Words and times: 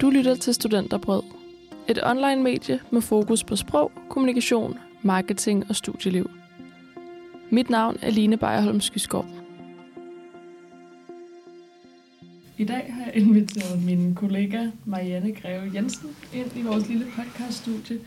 Du 0.00 0.10
lytter 0.10 0.34
til 0.34 0.54
Studenterbrød. 0.54 1.22
Et 1.88 1.98
online 2.04 2.42
medie 2.42 2.80
med 2.92 3.00
fokus 3.00 3.44
på 3.44 3.56
sprog, 3.56 3.92
kommunikation, 4.10 4.78
marketing 5.02 5.64
og 5.68 5.76
studieliv. 5.76 6.30
Mit 7.50 7.70
navn 7.70 7.96
er 8.02 8.10
Line 8.10 8.36
Bejerholm 8.36 8.80
Skyskov. 8.80 9.26
I 12.58 12.64
dag 12.64 12.94
har 12.94 13.04
jeg 13.04 13.16
inviteret 13.16 13.84
min 13.84 14.14
kollega 14.14 14.66
Marianne 14.84 15.32
Greve 15.32 15.70
Jensen 15.74 16.08
ind 16.34 16.56
i 16.56 16.62
vores 16.62 16.88
lille 16.88 17.06
podcaststudie 17.16 17.98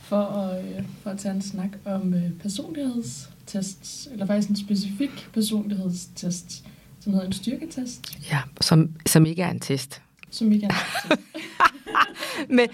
for 0.00 0.22
at, 0.22 0.64
øh, 0.64 0.84
for 1.02 1.10
at 1.10 1.18
tage 1.18 1.34
en 1.34 1.42
snak 1.42 1.70
om 1.84 2.14
øh, 2.14 2.30
personlighedstests, 2.42 4.08
eller 4.12 4.26
faktisk 4.26 4.48
en 4.48 4.56
specifik 4.56 5.28
personlighedstest, 5.32 6.64
som 7.00 7.12
hedder 7.12 7.26
en 7.26 7.32
styrketest, 7.32 8.18
Ja, 8.30 8.40
som, 8.60 8.90
som 9.06 9.26
ikke 9.26 9.42
er 9.42 9.50
en 9.50 9.60
test 9.60 10.02
som 10.30 10.52
ikke. 10.52 10.70
Men, 12.48 12.68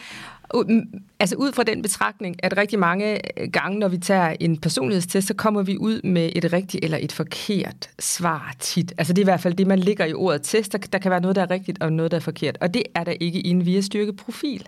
altså 1.21 1.37
ud 1.37 1.53
fra 1.53 1.63
den 1.63 1.83
betragtning, 1.83 2.37
at 2.45 2.57
rigtig 2.57 2.79
mange 2.79 3.41
øh, 3.41 3.51
gange, 3.53 3.79
når 3.79 3.89
vi 3.89 3.99
tager 3.99 4.37
en 4.41 4.57
personlighedstest, 4.57 5.29
så 5.29 5.35
kommer 5.35 5.63
vi 5.63 5.79
ud 5.79 6.03
med 6.03 6.31
et 6.35 6.53
rigtigt 6.53 6.85
eller 6.85 6.99
et 7.01 7.13
forkert 7.13 7.91
svar 7.99 8.55
tit. 8.59 8.93
Altså 8.99 9.13
det 9.13 9.19
er 9.19 9.25
i 9.25 9.31
hvert 9.31 9.41
fald 9.41 9.55
det, 9.55 9.67
man 9.67 9.79
ligger 9.79 10.05
i 10.05 10.15
ordet 10.15 10.43
test. 10.43 10.73
Der, 10.73 10.79
der 10.79 10.99
kan 10.99 11.11
være 11.11 11.21
noget, 11.21 11.37
der 11.37 11.43
er 11.43 11.51
rigtigt 11.51 11.83
og 11.83 11.93
noget, 11.93 12.11
der 12.11 12.17
er 12.17 12.21
forkert. 12.21 12.59
Og 12.61 12.75
det 12.75 12.83
er 12.95 13.05
der 13.05 13.13
ikke 13.21 13.41
i 13.41 13.51
en 13.51 13.67
via 13.67 13.81
styrke 13.81 14.13
profil. 14.13 14.67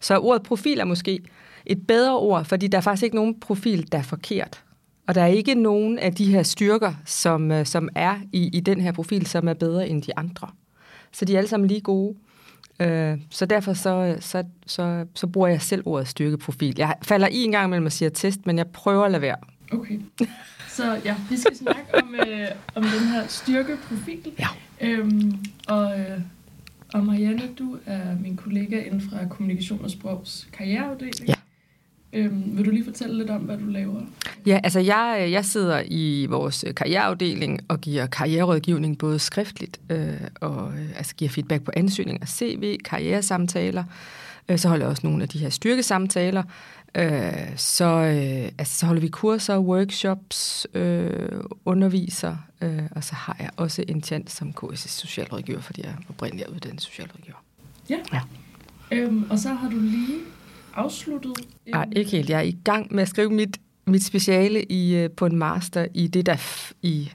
Så 0.00 0.18
ordet 0.18 0.42
profil 0.42 0.80
er 0.80 0.84
måske 0.84 1.20
et 1.66 1.86
bedre 1.86 2.18
ord, 2.18 2.44
fordi 2.44 2.66
der 2.66 2.78
er 2.78 2.82
faktisk 2.82 3.02
ikke 3.02 3.16
nogen 3.16 3.40
profil, 3.40 3.92
der 3.92 3.98
er 3.98 4.02
forkert. 4.02 4.62
Og 5.06 5.14
der 5.14 5.22
er 5.22 5.26
ikke 5.26 5.54
nogen 5.54 5.98
af 5.98 6.14
de 6.14 6.26
her 6.26 6.42
styrker, 6.42 6.94
som, 7.04 7.50
øh, 7.50 7.66
som 7.66 7.88
er 7.94 8.16
i, 8.32 8.50
i 8.52 8.60
den 8.60 8.80
her 8.80 8.92
profil, 8.92 9.26
som 9.26 9.48
er 9.48 9.54
bedre 9.54 9.88
end 9.88 10.02
de 10.02 10.18
andre. 10.18 10.48
Så 11.16 11.24
de 11.24 11.34
er 11.34 11.38
alle 11.38 11.48
sammen 11.48 11.68
lige 11.68 11.80
gode. 11.80 12.14
Øh, 12.80 13.18
så 13.30 13.46
derfor 13.46 13.72
så, 13.72 14.16
så, 14.20 14.44
så, 14.66 15.06
så 15.14 15.26
bruger 15.26 15.48
jeg 15.48 15.62
selv 15.62 15.82
ordet 15.84 16.08
styrkeprofil. 16.08 16.74
Jeg 16.78 16.94
falder 17.02 17.28
i 17.28 17.44
en 17.44 17.52
gang 17.52 17.66
imellem 17.66 17.86
og 17.86 17.92
siger 17.92 18.08
test, 18.08 18.46
men 18.46 18.58
jeg 18.58 18.66
prøver 18.66 19.04
at 19.04 19.10
lade 19.10 19.22
være. 19.22 19.36
Okay. 19.72 20.00
Så 20.68 21.00
ja, 21.04 21.16
vi 21.30 21.36
skal 21.36 21.56
snakke 21.56 21.82
om, 21.94 22.14
øh, 22.14 22.48
om 22.74 22.82
den 22.82 23.08
her 23.08 23.26
styrkeprofil. 23.26 24.32
Ja. 24.38 24.48
Øhm, 24.80 25.44
og, 25.68 26.00
øh, 26.00 26.20
og 26.94 27.04
Marianne, 27.04 27.48
du 27.58 27.78
er 27.86 28.00
min 28.22 28.36
kollega 28.36 28.82
inden 28.82 29.00
fra 29.00 29.16
Kommunikation 29.30 29.84
og 29.84 29.90
Sprogs 29.90 30.48
karriereafdeling. 30.52 31.28
Ja. 31.28 31.34
Øhm, 32.16 32.56
vil 32.56 32.64
du 32.64 32.70
lige 32.70 32.84
fortælle 32.84 33.18
lidt 33.18 33.30
om, 33.30 33.40
hvad 33.40 33.58
du 33.58 33.66
laver? 33.66 34.00
Ja, 34.46 34.60
altså 34.64 34.80
jeg, 34.80 35.28
jeg 35.30 35.44
sidder 35.44 35.82
i 35.86 36.26
vores 36.30 36.64
karriereafdeling 36.76 37.60
og 37.68 37.80
giver 37.80 38.06
karriererådgivning 38.06 38.98
både 38.98 39.18
skriftligt 39.18 39.80
øh, 39.90 40.20
og 40.40 40.72
øh, 40.72 40.88
altså 40.96 41.14
giver 41.14 41.28
feedback 41.28 41.62
på 41.62 41.70
ansøgninger, 41.76 42.26
CV, 42.26 42.78
karrieresamtaler. 42.84 43.84
Øh, 44.48 44.58
så 44.58 44.68
holder 44.68 44.84
jeg 44.84 44.90
også 44.90 45.06
nogle 45.06 45.22
af 45.22 45.28
de 45.28 45.38
her 45.38 45.50
styrkesamtaler. 45.50 46.42
Øh, 46.94 47.56
så, 47.56 47.84
øh, 47.84 48.52
altså, 48.58 48.78
så 48.78 48.86
holder 48.86 49.00
vi 49.00 49.08
kurser, 49.08 49.58
workshops, 49.58 50.66
øh, 50.74 51.40
underviser, 51.64 52.36
øh, 52.60 52.82
og 52.90 53.04
så 53.04 53.14
har 53.14 53.36
jeg 53.40 53.50
også 53.56 53.84
en 53.88 54.02
tjent 54.02 54.30
som 54.30 54.52
KSS 54.52 54.90
socialrådgiver, 54.90 55.60
fordi 55.60 55.82
jeg 55.82 55.94
oprindeligt 56.08 56.48
er 56.48 56.52
uddannet 56.52 56.82
socialrådgiver. 56.82 57.42
Ja. 57.90 57.96
Ja. 58.12 58.20
Øhm, 58.92 59.26
og 59.30 59.38
så 59.38 59.48
har 59.48 59.70
du 59.70 59.78
lige 59.78 60.18
afsluttet... 60.76 61.32
en- 61.66 61.72
Nej, 61.72 61.88
ikke 61.96 62.10
helt. 62.10 62.30
Jeg 62.30 62.38
er 62.38 62.42
i 62.42 62.58
gang 62.64 62.94
med 62.94 63.02
at 63.02 63.08
skrive 63.08 63.30
mit, 63.30 63.58
mit 63.86 64.04
speciale 64.04 64.62
i, 64.62 64.96
øh, 64.96 65.10
på 65.10 65.26
en 65.26 65.36
master 65.36 65.86
i 65.94 66.06
det, 66.06 66.26
der 66.26 66.36
f- 66.36 66.72
i, 66.82 67.10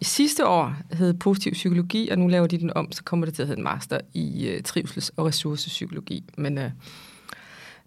i 0.00 0.04
sidste 0.04 0.46
år 0.46 0.74
hed 0.92 1.14
positiv 1.14 1.52
psykologi, 1.52 2.08
og 2.08 2.18
nu 2.18 2.26
laver 2.26 2.46
de 2.46 2.58
den 2.58 2.72
om, 2.76 2.92
så 2.92 3.04
kommer 3.04 3.26
det 3.26 3.34
til 3.34 3.42
at 3.42 3.48
hedde 3.48 3.58
en 3.58 3.64
master 3.64 3.98
i 4.14 4.48
uh, 4.54 4.60
trivsels- 4.68 5.10
og 5.16 5.26
ressourcepsykologi. 5.26 6.24
Men, 6.38 6.58
uh, 6.58 6.64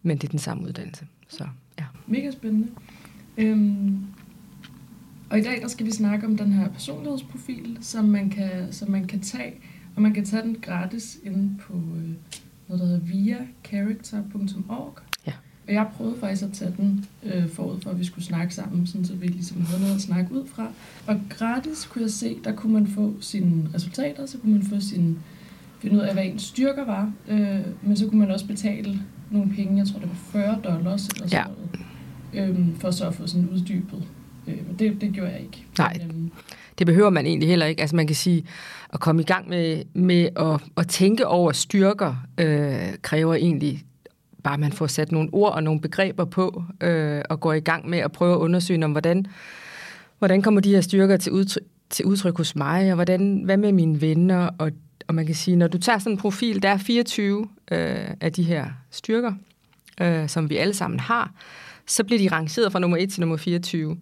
men 0.03 0.17
det 0.17 0.23
er 0.23 0.31
den 0.31 0.39
samme 0.39 0.63
uddannelse. 0.67 1.07
Så 1.27 1.47
ja. 1.79 1.85
Mega 2.07 2.31
spændende. 2.31 2.67
Øhm, 3.37 3.97
og 5.29 5.39
i 5.39 5.41
dag 5.41 5.61
der 5.61 5.67
skal 5.67 5.85
vi 5.85 5.91
snakke 5.91 6.27
om 6.27 6.37
den 6.37 6.51
her 6.53 6.69
personlighedsprofil, 6.69 7.77
som 7.81 8.05
man 8.05 8.29
kan, 8.29 8.73
som 8.73 8.91
man 8.91 9.07
kan 9.07 9.21
tage, 9.21 9.53
og 9.95 10.01
man 10.01 10.13
kan 10.13 10.25
tage 10.25 10.41
den 10.43 10.57
gratis 10.61 11.17
inde 11.23 11.57
på 11.61 11.73
øh, 11.73 12.09
noget, 12.67 12.81
der 12.81 12.85
hedder 12.85 12.99
viacharacter.org. 12.99 14.97
Og 15.69 15.75
jeg 15.75 15.87
prøvede 15.97 16.15
faktisk 16.19 16.43
at 16.43 16.51
tage 16.53 16.73
den 16.77 17.05
øh, 17.23 17.49
forud 17.49 17.81
for, 17.81 17.89
at 17.89 17.99
vi 17.99 18.05
skulle 18.05 18.25
snakke 18.25 18.53
sammen, 18.55 18.87
sådan 18.87 19.05
så 19.05 19.13
vi 19.13 19.27
ligesom 19.27 19.61
havde 19.65 19.81
noget 19.81 19.95
at 19.95 20.01
snakke 20.01 20.31
ud 20.33 20.47
fra. 20.47 20.67
Og 21.07 21.21
gratis 21.29 21.85
kunne 21.85 22.01
jeg 22.01 22.11
se, 22.11 22.37
der 22.43 22.55
kunne 22.55 22.73
man 22.73 22.87
få 22.87 23.13
sine 23.21 23.69
resultater, 23.75 24.25
så 24.25 24.37
kunne 24.37 24.51
man 24.53 24.63
få 24.63 24.75
sin, 24.79 25.17
finde 25.79 25.95
ud 25.95 26.01
af, 26.01 26.13
hvad 26.13 26.25
ens 26.25 26.41
styrker 26.41 26.85
var, 26.85 27.11
øh, 27.27 27.59
men 27.81 27.97
så 27.97 28.07
kunne 28.07 28.19
man 28.19 28.31
også 28.31 28.47
betale 28.47 28.99
nogle 29.31 29.51
penge, 29.55 29.77
jeg 29.77 29.87
tror 29.87 29.99
det 29.99 30.09
var 30.09 30.15
40 30.15 30.59
dollars 30.63 31.07
eller 31.07 31.27
sådan 31.27 31.45
Ja. 32.33 32.43
noget, 32.43 32.49
øhm, 32.57 32.75
for 32.79 32.91
så 32.91 33.07
at 33.07 33.15
få 33.15 33.27
sådan 33.27 33.49
uddybet. 33.49 34.03
Øh, 34.47 34.67
men 34.67 34.75
det, 34.79 35.01
det 35.01 35.11
gjorde 35.13 35.31
jeg 35.31 35.39
ikke. 35.41 35.65
Nej. 35.77 35.97
Men, 36.01 36.11
øhm, 36.11 36.31
Det 36.79 36.87
behøver 36.87 37.09
man 37.09 37.25
egentlig 37.25 37.49
heller 37.49 37.65
ikke. 37.65 37.81
Altså 37.81 37.95
man 37.95 38.07
kan 38.07 38.15
sige, 38.15 38.43
at 38.93 38.99
komme 38.99 39.21
i 39.21 39.25
gang 39.25 39.49
med, 39.49 39.83
med 39.93 40.29
at, 40.35 40.61
at 40.77 40.87
tænke 40.87 41.27
over 41.27 41.51
styrker, 41.51 42.15
øh, 42.37 42.79
kræver 43.01 43.35
egentlig 43.35 43.83
bare, 44.43 44.57
man 44.57 44.71
får 44.71 44.87
sat 44.87 45.11
nogle 45.11 45.29
ord 45.31 45.53
og 45.53 45.63
nogle 45.63 45.81
begreber 45.81 46.25
på, 46.25 46.63
øh, 46.81 47.21
og 47.29 47.39
går 47.39 47.53
i 47.53 47.59
gang 47.59 47.89
med 47.89 47.99
at 47.99 48.11
prøve 48.11 48.33
at 48.33 48.37
undersøge, 48.37 48.85
om 48.85 48.91
hvordan, 48.91 49.25
hvordan 50.19 50.41
kommer 50.41 50.61
de 50.61 50.73
her 50.73 50.81
styrker 50.81 51.17
til 51.17 51.31
udtryk, 51.31 51.63
til 51.89 52.05
udtryk 52.05 52.37
hos 52.37 52.55
mig, 52.55 52.89
og 52.89 52.95
hvordan, 52.95 53.41
hvad 53.45 53.57
med 53.57 53.71
mine 53.71 54.01
venner, 54.01 54.49
og, 54.57 54.71
og 55.07 55.15
man 55.15 55.25
kan 55.25 55.35
sige, 55.35 55.55
når 55.55 55.67
du 55.67 55.77
tager 55.77 55.99
sådan 55.99 56.11
en 56.11 56.17
profil, 56.17 56.63
der 56.63 56.69
er 56.69 56.77
24 56.77 57.47
øh, 57.71 58.07
af 58.21 58.33
de 58.33 58.43
her 58.43 58.65
styrker, 58.91 59.33
øh, 60.01 60.29
som 60.29 60.49
vi 60.49 60.57
alle 60.57 60.73
sammen 60.73 60.99
har, 60.99 61.31
så 61.85 62.03
bliver 62.03 62.19
de 62.19 62.35
rangeret 62.35 62.71
fra 62.71 62.79
nummer 62.79 62.97
1 62.97 63.11
til 63.11 63.19
nummer 63.21 63.37
24. 63.37 63.97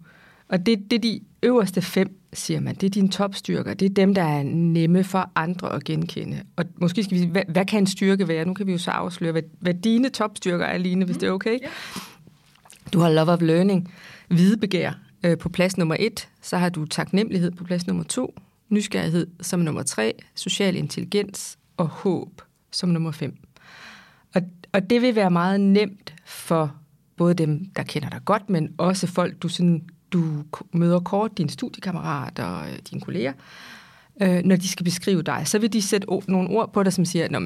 Og 0.48 0.66
det, 0.66 0.90
det 0.90 0.96
er 0.96 1.00
de 1.00 1.20
øverste 1.42 1.82
fem, 1.82 2.20
siger 2.32 2.60
man. 2.60 2.74
Det 2.74 2.86
er 2.86 2.90
dine 2.90 3.08
topstyrker. 3.08 3.74
Det 3.74 3.86
er 3.86 3.94
dem, 3.94 4.14
der 4.14 4.22
er 4.22 4.42
nemme 4.42 5.04
for 5.04 5.30
andre 5.34 5.72
at 5.72 5.84
genkende. 5.84 6.42
Og 6.56 6.64
måske 6.76 7.04
skal 7.04 7.14
vi 7.14 7.18
sige, 7.18 7.30
hvad, 7.30 7.42
hvad 7.48 7.64
kan 7.64 7.78
en 7.78 7.86
styrke 7.86 8.28
være? 8.28 8.44
Nu 8.44 8.54
kan 8.54 8.66
vi 8.66 8.72
jo 8.72 8.78
så 8.78 8.90
afsløre, 8.90 9.32
hvad, 9.32 9.42
hvad 9.60 9.74
dine 9.74 10.08
topstyrker 10.08 10.66
er, 10.66 10.78
Line, 10.78 11.04
hvis 11.04 11.16
det 11.16 11.28
er 11.28 11.32
okay. 11.32 11.58
Du 12.92 12.98
har 12.98 13.10
love 13.10 13.32
of 13.32 13.40
learning, 13.42 13.92
hvidebegær 14.28 14.92
øh, 15.24 15.38
på 15.38 15.48
plads 15.48 15.78
nummer 15.78 15.96
et. 15.98 16.28
Så 16.42 16.56
har 16.56 16.68
du 16.68 16.84
taknemmelighed 16.84 17.50
på 17.50 17.64
plads 17.64 17.86
nummer 17.86 18.04
to. 18.04 18.34
Nysgerrighed 18.68 19.26
som 19.40 19.60
nummer 19.60 19.82
tre. 19.82 20.14
Social 20.34 20.76
intelligens 20.76 21.58
og 21.76 21.86
håb 21.86 22.42
som 22.72 22.88
nummer 22.88 23.10
fem. 23.10 23.36
Og, 24.34 24.42
og 24.72 24.90
det 24.90 25.02
vil 25.02 25.14
være 25.14 25.30
meget 25.30 25.60
nemt 25.60 26.14
for 26.24 26.74
både 27.16 27.34
dem, 27.34 27.64
der 27.76 27.82
kender 27.82 28.08
dig 28.08 28.20
godt, 28.24 28.50
men 28.50 28.74
også 28.78 29.06
folk, 29.06 29.42
du, 29.42 29.48
sådan, 29.48 29.88
du 30.12 30.44
møder 30.72 31.00
kort, 31.00 31.38
dine 31.38 31.50
studiekammerater 31.50 32.44
og 32.44 32.66
dine 32.90 33.00
kolleger, 33.00 33.32
øh, 34.22 34.42
når 34.44 34.56
de 34.56 34.68
skal 34.68 34.84
beskrive 34.84 35.22
dig, 35.22 35.42
så 35.44 35.58
vil 35.58 35.72
de 35.72 35.82
sætte 35.82 36.08
o- 36.10 36.24
nogle 36.28 36.50
ord 36.50 36.72
på 36.72 36.82
dig, 36.82 36.92
som 36.92 37.04
siger, 37.04 37.24
at 37.24 37.42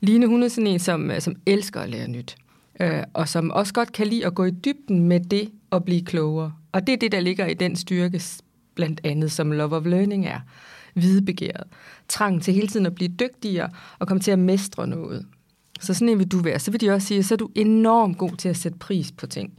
Line, 0.00 0.26
hun 0.26 0.42
er 0.42 0.48
sådan 0.48 0.66
en, 0.66 0.78
som, 0.78 1.10
øh, 1.10 1.20
som 1.20 1.36
elsker 1.46 1.80
at 1.80 1.88
lære 1.88 2.08
nyt, 2.08 2.36
øh, 2.80 3.02
og 3.14 3.28
som 3.28 3.50
også 3.50 3.74
godt 3.74 3.92
kan 3.92 4.06
lide 4.06 4.26
at 4.26 4.34
gå 4.34 4.44
i 4.44 4.50
dybden 4.50 5.02
med 5.02 5.20
det 5.20 5.50
og 5.70 5.84
blive 5.84 6.02
klogere. 6.02 6.52
Og 6.72 6.86
det 6.86 6.92
er 6.92 6.96
det, 6.96 7.12
der 7.12 7.20
ligger 7.20 7.46
i 7.46 7.54
den 7.54 7.76
styrke, 7.76 8.22
blandt 8.74 9.00
andet 9.04 9.32
som 9.32 9.52
love 9.52 9.76
of 9.76 9.86
learning 9.86 10.26
er, 10.26 10.40
hvidebegæret. 10.94 11.64
Trang 12.08 12.42
til 12.42 12.54
hele 12.54 12.68
tiden 12.68 12.86
at 12.86 12.94
blive 12.94 13.10
dygtigere 13.20 13.70
og 13.98 14.08
komme 14.08 14.20
til 14.20 14.30
at 14.30 14.38
mestre 14.38 14.86
noget. 14.86 15.26
Så 15.80 15.94
sådan 15.94 16.08
en 16.08 16.18
vil 16.18 16.26
du 16.26 16.38
være. 16.38 16.58
Så 16.58 16.70
vil 16.70 16.80
de 16.80 16.90
også 16.90 17.08
sige, 17.08 17.18
at 17.18 17.24
så 17.24 17.34
er 17.34 17.36
du 17.36 17.50
enormt 17.54 18.18
god 18.18 18.36
til 18.36 18.48
at 18.48 18.56
sætte 18.56 18.78
pris 18.78 19.12
på 19.12 19.26
ting. 19.26 19.52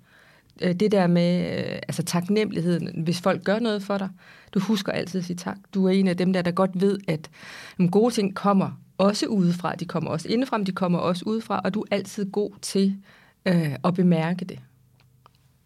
Øh, 0.61 0.73
Det 0.73 0.91
der 0.91 1.07
med 1.07 1.57
øh, 1.57 1.75
altså 1.87 2.03
taknemmeligheden, 2.03 3.03
hvis 3.03 3.21
folk 3.21 3.43
gør 3.43 3.59
noget 3.59 3.83
for 3.83 3.97
dig, 3.97 4.09
du 4.53 4.59
husker 4.59 4.91
altid 4.91 5.19
at 5.19 5.25
sige 5.25 5.37
tak. 5.37 5.57
Du 5.73 5.85
er 5.85 5.91
en 5.91 6.07
af 6.07 6.17
dem 6.17 6.33
der, 6.33 6.41
der 6.41 6.51
godt 6.51 6.71
ved, 6.81 6.99
at 7.07 7.29
nogle 7.77 7.91
gode 7.91 8.13
ting 8.13 8.35
kommer 8.35 8.81
også 8.97 9.25
udefra. 9.25 9.75
De 9.75 9.85
kommer 9.85 10.09
også 10.09 10.27
indefra, 10.29 10.57
men 10.57 10.67
de 10.67 10.71
kommer 10.71 10.99
også 10.99 11.23
udefra, 11.27 11.61
og 11.63 11.73
du 11.73 11.81
er 11.81 11.85
altid 11.91 12.31
god 12.31 12.51
til 12.61 12.95
øh, 13.45 13.75
at 13.83 13.93
bemærke 13.93 14.45
det. 14.45 14.59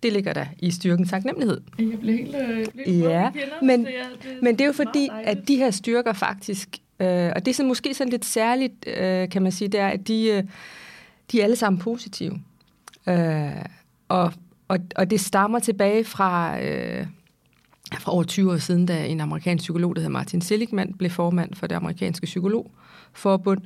Det 0.03 0.13
ligger 0.13 0.33
der 0.33 0.45
i 0.59 0.71
styrken 0.71 1.07
taknemmelighed. 1.07 1.61
Jeg 1.79 1.99
blev 1.99 2.17
helt, 2.17 2.35
øh, 2.35 2.57
helt 2.85 2.99
Ja, 3.03 3.31
kinderne, 3.31 3.67
men- 3.67 3.83
så 3.85 3.89
jeg- 3.91 4.05
det, 4.33 4.43
Men 4.43 4.53
det 4.55 4.61
er 4.61 4.65
jo 4.65 4.73
fordi, 4.73 5.09
at 5.23 5.37
de 5.47 5.55
her 5.55 5.71
styrker 5.71 6.13
faktisk, 6.13 6.69
øh, 6.99 7.31
og 7.35 7.45
det 7.45 7.47
er 7.47 7.53
sådan, 7.53 7.67
måske 7.67 7.93
sådan 7.93 8.11
lidt 8.11 8.25
særligt, 8.25 8.73
øh, 8.87 9.29
kan 9.29 9.41
man 9.41 9.51
sige, 9.51 9.67
det 9.67 9.79
er, 9.79 9.87
at 9.87 10.07
de, 10.07 10.27
øh, 10.27 10.43
de 11.31 11.39
er 11.39 11.43
alle 11.43 11.55
sammen 11.55 11.79
positive. 11.79 12.39
Øh, 13.07 13.51
og, 14.09 14.33
og, 14.69 14.79
og 14.95 15.09
det 15.09 15.19
stammer 15.19 15.59
tilbage 15.59 16.03
fra, 16.03 16.61
øh, 16.61 17.05
fra 17.99 18.13
over 18.13 18.23
20 18.23 18.51
år 18.51 18.57
siden, 18.57 18.85
da 18.85 19.05
en 19.05 19.21
amerikansk 19.21 19.61
psykolog, 19.61 19.95
der 19.95 20.01
hedder 20.01 20.11
Martin 20.11 20.41
Seligman, 20.41 20.93
blev 20.93 21.09
formand 21.09 21.53
for 21.53 21.67
det 21.67 21.75
amerikanske 21.75 22.25
psykologforbund. 22.25 23.61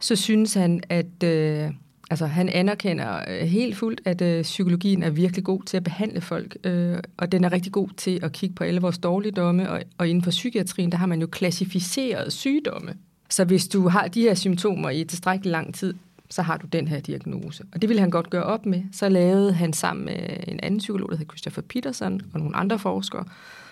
Så 0.00 0.16
synes 0.16 0.54
han, 0.54 0.82
at 0.88 1.22
øh, 1.24 1.70
altså, 2.10 2.26
han 2.26 2.48
anerkender 2.48 3.20
øh, 3.28 3.46
helt 3.46 3.76
fuldt, 3.76 4.00
at 4.04 4.22
øh, 4.22 4.42
psykologien 4.42 5.02
er 5.02 5.10
virkelig 5.10 5.44
god 5.44 5.62
til 5.62 5.76
at 5.76 5.84
behandle 5.84 6.20
folk, 6.20 6.56
øh, 6.64 6.98
og 7.16 7.32
den 7.32 7.44
er 7.44 7.52
rigtig 7.52 7.72
god 7.72 7.88
til 7.96 8.20
at 8.22 8.32
kigge 8.32 8.54
på 8.54 8.64
alle 8.64 8.80
vores 8.80 8.98
dårligdomme, 8.98 9.70
og, 9.70 9.82
og 9.98 10.08
inden 10.08 10.24
for 10.24 10.30
psykiatrien, 10.30 10.92
der 10.92 10.98
har 10.98 11.06
man 11.06 11.20
jo 11.20 11.26
klassificeret 11.26 12.32
sygdomme 12.32 12.94
Så 13.30 13.44
hvis 13.44 13.68
du 13.68 13.88
har 13.88 14.08
de 14.08 14.20
her 14.20 14.34
symptomer 14.34 14.90
i 14.90 15.04
tilstrækkelig 15.04 15.50
lang 15.52 15.74
tid, 15.74 15.94
så 16.30 16.42
har 16.42 16.56
du 16.56 16.66
den 16.66 16.88
her 16.88 17.00
diagnose. 17.00 17.64
Og 17.72 17.82
det 17.82 17.88
ville 17.88 18.00
han 18.00 18.10
godt 18.10 18.30
gøre 18.30 18.42
op 18.42 18.66
med. 18.66 18.82
Så 18.92 19.08
lavede 19.08 19.52
han 19.52 19.72
sammen 19.72 20.04
med 20.04 20.36
en 20.48 20.60
anden 20.62 20.78
psykolog, 20.78 21.10
der 21.10 21.16
hed 21.16 21.26
Christopher 21.26 21.62
Peterson, 21.62 22.20
og 22.32 22.40
nogle 22.40 22.56
andre 22.56 22.78
forskere, 22.78 23.24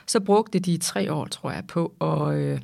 så 0.06 0.20
brugte 0.20 0.58
de 0.58 0.76
tre 0.76 1.12
år, 1.12 1.26
tror 1.26 1.50
jeg, 1.50 1.64
på 1.68 1.92
at, 2.00 2.38
øh, 2.38 2.60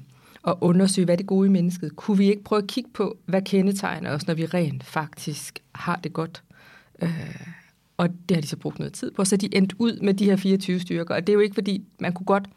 at 0.47 0.55
undersøge, 0.61 1.05
hvad 1.05 1.17
det 1.17 1.27
gode 1.27 1.49
i 1.49 1.51
mennesket. 1.51 1.97
Kunne 1.97 2.19
vi 2.19 2.27
ikke 2.27 2.45
prøve 2.45 2.63
at 2.63 2.69
kigge 2.69 2.91
på, 2.95 3.19
hvad 3.27 3.43
kendetegner 3.43 4.11
os, 4.11 4.27
når 4.27 4.35
vi 4.35 4.47
rent 4.47 4.85
faktisk 4.85 5.59
har 5.75 5.97
det 5.97 6.13
godt? 6.13 6.43
Øh, 7.03 7.47
og 7.97 8.09
det 8.29 8.37
har 8.37 8.41
de 8.41 8.47
så 8.47 8.57
brugt 8.57 8.79
noget 8.79 8.93
tid 8.93 9.11
på. 9.11 9.25
Så 9.25 9.37
de 9.37 9.57
endte 9.57 9.77
ud 9.79 10.01
med 10.03 10.15
de 10.15 10.25
her 10.25 10.37
24 10.37 10.81
styrker. 10.81 11.15
Og 11.15 11.27
det 11.27 11.33
er 11.33 11.35
jo 11.35 11.41
ikke, 11.41 11.55
fordi 11.55 11.85
man 12.01 12.13
kunne 12.13 12.27
godt... 12.27 12.49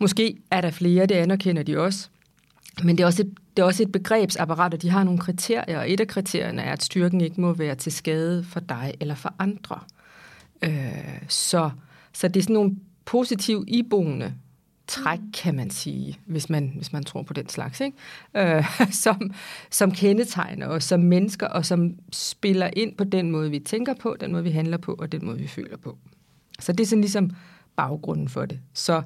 Måske 0.00 0.36
er 0.50 0.60
der 0.60 0.70
flere, 0.70 1.06
det 1.06 1.14
anerkender 1.14 1.62
de 1.62 1.78
også. 1.78 2.08
Men 2.84 2.96
det 2.96 3.02
er 3.02 3.06
også 3.06 3.22
et, 3.22 3.34
det 3.56 3.62
er 3.62 3.66
også 3.66 3.82
et 3.82 3.92
begrebsapparat, 3.92 4.74
og 4.74 4.82
de 4.82 4.90
har 4.90 5.04
nogle 5.04 5.18
kriterier. 5.18 5.78
Og 5.78 5.90
et 5.90 6.00
af 6.00 6.06
kriterierne 6.06 6.62
er, 6.62 6.72
at 6.72 6.82
styrken 6.82 7.20
ikke 7.20 7.40
må 7.40 7.52
være 7.52 7.74
til 7.74 7.92
skade 7.92 8.44
for 8.44 8.60
dig 8.60 8.94
eller 9.00 9.14
for 9.14 9.34
andre. 9.38 9.80
Øh, 10.62 11.22
så, 11.28 11.70
så 12.12 12.28
det 12.28 12.36
er 12.36 12.42
sådan 12.42 12.54
nogle 12.54 12.76
positive 13.04 13.64
iboende 13.68 14.34
træk, 14.86 15.18
kan 15.34 15.54
man 15.54 15.70
sige, 15.70 16.18
hvis 16.26 16.50
man, 16.50 16.72
hvis 16.76 16.92
man 16.92 17.04
tror 17.04 17.22
på 17.22 17.32
den 17.32 17.48
slags, 17.48 17.80
ikke? 17.80 17.96
Øh, 18.36 18.64
som, 19.04 19.32
som 19.70 19.90
kendetegner 19.90 20.66
os 20.66 20.84
som 20.84 21.00
mennesker, 21.00 21.46
og 21.46 21.66
som 21.66 21.94
spiller 22.12 22.70
ind 22.76 22.96
på 22.96 23.04
den 23.04 23.30
måde, 23.30 23.50
vi 23.50 23.58
tænker 23.58 23.94
på, 23.94 24.16
den 24.20 24.32
måde, 24.32 24.42
vi 24.42 24.50
handler 24.50 24.76
på, 24.76 24.96
og 24.98 25.12
den 25.12 25.24
måde, 25.24 25.38
vi 25.38 25.46
føler 25.46 25.76
på. 25.76 25.98
Så 26.60 26.72
det 26.72 26.80
er 26.80 26.86
sådan 26.86 27.00
ligesom 27.00 27.30
baggrunden 27.76 28.28
for 28.28 28.46
det. 28.46 28.60
Så, 28.74 29.02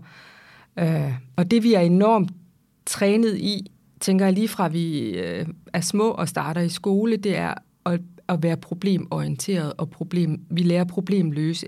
øh, 0.78 1.12
og 1.36 1.50
det, 1.50 1.62
vi 1.62 1.74
er 1.74 1.80
enormt 1.80 2.30
trænet 2.86 3.36
i, 3.36 3.70
tænker 4.00 4.24
jeg 4.26 4.34
lige 4.34 4.48
fra 4.48 4.68
vi 4.68 5.10
øh, 5.10 5.46
er 5.72 5.80
små 5.80 6.10
og 6.10 6.28
starter 6.28 6.60
i 6.60 6.68
skole, 6.68 7.16
det 7.16 7.36
er 7.36 7.54
at, 7.86 8.00
at 8.28 8.42
være 8.42 8.56
problemorienteret 8.56 9.72
og 9.78 9.90
problem, 9.90 10.40
vi 10.50 10.62
lærer 10.62 10.84
problemløse 10.84 11.66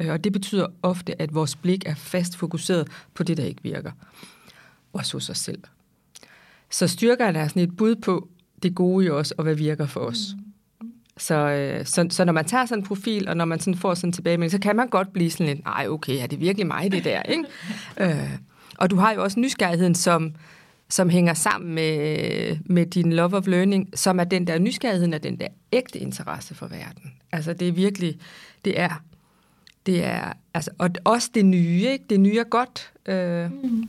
Øh, 0.00 0.10
og 0.10 0.24
det 0.24 0.32
betyder 0.32 0.66
ofte, 0.82 1.22
at 1.22 1.34
vores 1.34 1.56
blik 1.56 1.82
er 1.86 1.94
fast 1.94 2.36
fokuseret 2.36 2.88
på 3.14 3.22
det, 3.22 3.36
der 3.36 3.44
ikke 3.44 3.62
virker. 3.62 3.90
Også 4.92 5.16
hos 5.16 5.30
os 5.30 5.38
selv. 5.38 5.62
Så 6.70 6.88
styrkerne 6.88 7.38
er 7.38 7.48
sådan 7.48 7.62
et 7.62 7.76
bud 7.76 7.96
på 7.96 8.28
det 8.62 8.74
gode 8.74 9.06
i 9.06 9.10
os, 9.10 9.30
og 9.30 9.44
hvad 9.44 9.54
virker 9.54 9.86
for 9.86 10.00
os. 10.00 10.18
Så, 11.16 11.34
øh, 11.34 11.86
så, 11.86 12.06
så 12.10 12.24
når 12.24 12.32
man 12.32 12.44
tager 12.44 12.66
sådan 12.66 12.82
en 12.82 12.86
profil, 12.86 13.28
og 13.28 13.36
når 13.36 13.44
man 13.44 13.60
sådan 13.60 13.74
får 13.74 13.94
sådan 13.94 14.08
en 14.08 14.12
tilbagemelding, 14.12 14.52
så 14.52 14.60
kan 14.60 14.76
man 14.76 14.88
godt 14.88 15.12
blive 15.12 15.30
sådan 15.30 15.46
lidt, 15.46 15.64
nej 15.64 15.86
okay, 15.88 16.22
er 16.22 16.26
det 16.26 16.40
virkelig 16.40 16.66
mig 16.66 16.92
det 16.92 17.04
der? 17.04 17.22
Ikke? 17.22 17.44
øh, 18.00 18.30
og 18.80 18.90
du 18.90 18.96
har 18.96 19.12
jo 19.12 19.22
også 19.22 19.40
nysgerrigheden, 19.40 19.94
som, 19.94 20.34
som 20.88 21.10
hænger 21.10 21.34
sammen 21.34 21.74
med, 21.74 22.56
med 22.64 22.86
din 22.86 23.12
love 23.12 23.36
of 23.36 23.46
learning, 23.46 23.88
som 23.94 24.20
er 24.20 24.24
den 24.24 24.46
der 24.46 24.58
nysgerrigheden, 24.58 25.14
er 25.14 25.18
den 25.18 25.40
der 25.40 25.48
ægte 25.72 25.98
interesse 25.98 26.54
for 26.54 26.66
verden. 26.66 27.12
Altså 27.32 27.52
det 27.52 27.68
er 27.68 27.72
virkelig, 27.72 28.18
det 28.64 28.80
er 28.80 29.02
det 29.86 30.04
er, 30.04 30.32
altså, 30.54 30.70
og 30.78 30.90
også 31.04 31.30
det 31.34 31.46
nye, 31.46 31.86
ikke? 31.92 32.04
Det 32.10 32.20
nye 32.20 32.38
er 32.38 32.44
godt. 32.44 32.92
Øh, 33.06 33.52
mm. 33.64 33.88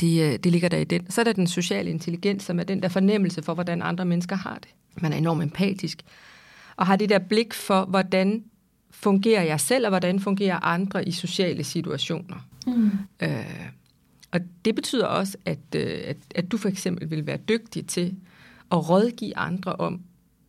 det, 0.00 0.22
øh, 0.22 0.38
det 0.38 0.52
ligger 0.52 0.68
der 0.68 0.76
i 0.76 0.84
den. 0.84 1.10
Så 1.10 1.20
er 1.20 1.24
der 1.24 1.32
den 1.32 1.46
sociale 1.46 1.90
intelligens, 1.90 2.42
som 2.42 2.58
er 2.58 2.64
den 2.64 2.82
der 2.82 2.88
fornemmelse 2.88 3.42
for, 3.42 3.54
hvordan 3.54 3.82
andre 3.82 4.04
mennesker 4.04 4.36
har 4.36 4.54
det. 4.54 4.68
Man 5.02 5.12
er 5.12 5.16
enormt 5.16 5.42
empatisk. 5.42 6.02
Og 6.76 6.86
har 6.86 6.96
det 6.96 7.08
der 7.08 7.18
blik 7.18 7.54
for, 7.54 7.84
hvordan 7.84 8.44
fungerer 8.90 9.42
jeg 9.42 9.60
selv, 9.60 9.86
og 9.86 9.90
hvordan 9.90 10.20
fungerer 10.20 10.64
andre 10.64 11.08
i 11.08 11.12
sociale 11.12 11.64
situationer. 11.64 12.36
Mm. 12.66 12.90
Øh, 13.22 13.44
og 14.32 14.40
det 14.64 14.74
betyder 14.74 15.06
også, 15.06 15.38
at, 15.44 15.58
øh, 15.76 16.00
at, 16.04 16.16
at 16.34 16.52
du 16.52 16.56
for 16.56 16.68
eksempel 16.68 17.10
vil 17.10 17.26
være 17.26 17.36
dygtig 17.36 17.86
til 17.86 18.14
at 18.72 18.90
rådgive 18.90 19.36
andre 19.36 19.72
om, 19.72 20.00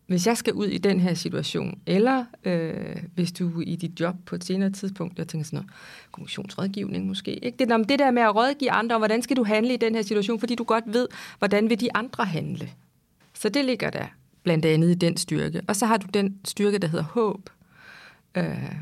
hvis 0.08 0.28
jeg 0.28 0.38
skal 0.38 0.54
ud 0.54 0.68
i 0.68 0.78
den 0.78 1.00
her 1.00 1.14
situation, 1.14 1.80
eller 1.86 2.26
øh, 2.44 2.96
hvis 3.16 3.32
du 3.32 3.62
i 3.62 3.76
dit 3.76 4.00
job 4.00 4.16
på 4.26 4.36
et 4.36 4.44
senere 4.44 4.70
tidspunkt, 4.70 5.18
jeg 5.18 5.28
tænker 5.28 5.46
sådan 5.46 5.58
noget, 5.58 5.72
kommissionsrådgivning 6.12 7.08
måske, 7.08 7.46
ikke? 7.46 7.58
Det, 7.66 7.90
det 7.90 8.00
der 8.00 8.12
med 8.12 8.22
at 8.22 8.36
rådgive 8.36 8.72
andre, 8.72 8.98
hvordan 8.98 9.22
skal 9.22 9.38
du 9.38 9.44
handle 9.44 9.74
i 9.74 9.78
den 9.78 9.96
her 9.96 10.02
situation, 10.02 10.40
fordi 10.40 10.56
du 10.56 10.64
godt 10.64 10.84
ved, 10.88 11.08
hvordan 11.38 11.70
vil 11.70 11.80
de 11.80 11.96
andre 11.96 12.26
handle. 12.26 12.70
Så 13.34 13.50
det 13.50 13.66
ligger 13.66 13.90
der 13.90 14.06
blandt 14.44 14.66
andet 14.66 14.92
i 14.92 14.94
den 14.94 15.18
styrke. 15.18 15.62
Og 15.68 15.76
så 15.76 15.86
har 15.86 15.98
du 15.98 16.08
den 16.14 16.40
styrke, 16.46 16.78
der 16.78 16.88
hedder 16.88 17.06
håb. 17.06 17.50
Øh, 18.38 18.76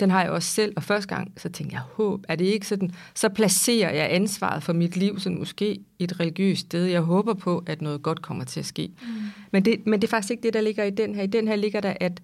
den 0.00 0.10
har 0.10 0.22
jeg 0.22 0.30
også 0.30 0.48
selv, 0.48 0.72
og 0.76 0.82
første 0.82 1.14
gang, 1.14 1.32
så 1.36 1.48
tænkte 1.48 1.74
jeg, 1.74 1.82
håb, 1.82 2.24
er 2.28 2.36
det 2.36 2.44
ikke 2.44 2.66
sådan, 2.66 2.90
så 3.14 3.28
placerer 3.28 3.92
jeg 3.92 4.08
ansvaret 4.10 4.62
for 4.62 4.72
mit 4.72 4.96
liv 4.96 5.20
sådan 5.20 5.38
måske 5.38 5.80
et 5.98 6.20
religiøst 6.20 6.60
sted. 6.60 6.84
Jeg 6.84 7.00
håber 7.00 7.34
på, 7.34 7.64
at 7.66 7.82
noget 7.82 8.02
godt 8.02 8.22
kommer 8.22 8.44
til 8.44 8.60
at 8.60 8.66
ske. 8.66 8.90
Mm. 9.02 9.08
Men, 9.52 9.64
det, 9.64 9.86
men 9.86 10.00
det 10.00 10.06
er 10.06 10.10
faktisk 10.10 10.30
ikke 10.30 10.42
det, 10.42 10.54
der 10.54 10.60
ligger 10.60 10.84
i 10.84 10.90
den 10.90 11.14
her. 11.14 11.22
I 11.22 11.26
den 11.26 11.48
her 11.48 11.56
ligger 11.56 11.80
der, 11.80 11.94
at, 12.00 12.22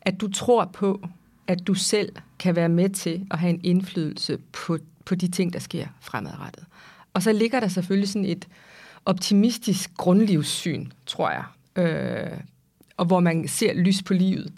at 0.00 0.20
du 0.20 0.28
tror 0.28 0.64
på, 0.64 1.00
at 1.46 1.66
du 1.66 1.74
selv 1.74 2.12
kan 2.38 2.56
være 2.56 2.68
med 2.68 2.88
til 2.88 3.26
at 3.30 3.38
have 3.38 3.50
en 3.50 3.60
indflydelse 3.62 4.38
på, 4.52 4.78
på 5.04 5.14
de 5.14 5.28
ting, 5.28 5.52
der 5.52 5.58
sker 5.58 5.86
fremadrettet. 6.00 6.64
Og 7.14 7.22
så 7.22 7.32
ligger 7.32 7.60
der 7.60 7.68
selvfølgelig 7.68 8.08
sådan 8.08 8.24
et 8.24 8.48
optimistisk 9.04 9.94
grundlivssyn, 9.96 10.86
tror 11.06 11.30
jeg, 11.30 11.44
øh, 11.76 12.38
og 12.96 13.06
hvor 13.06 13.20
man 13.20 13.48
ser 13.48 13.74
lys 13.74 14.02
på 14.02 14.14
livet. 14.14 14.52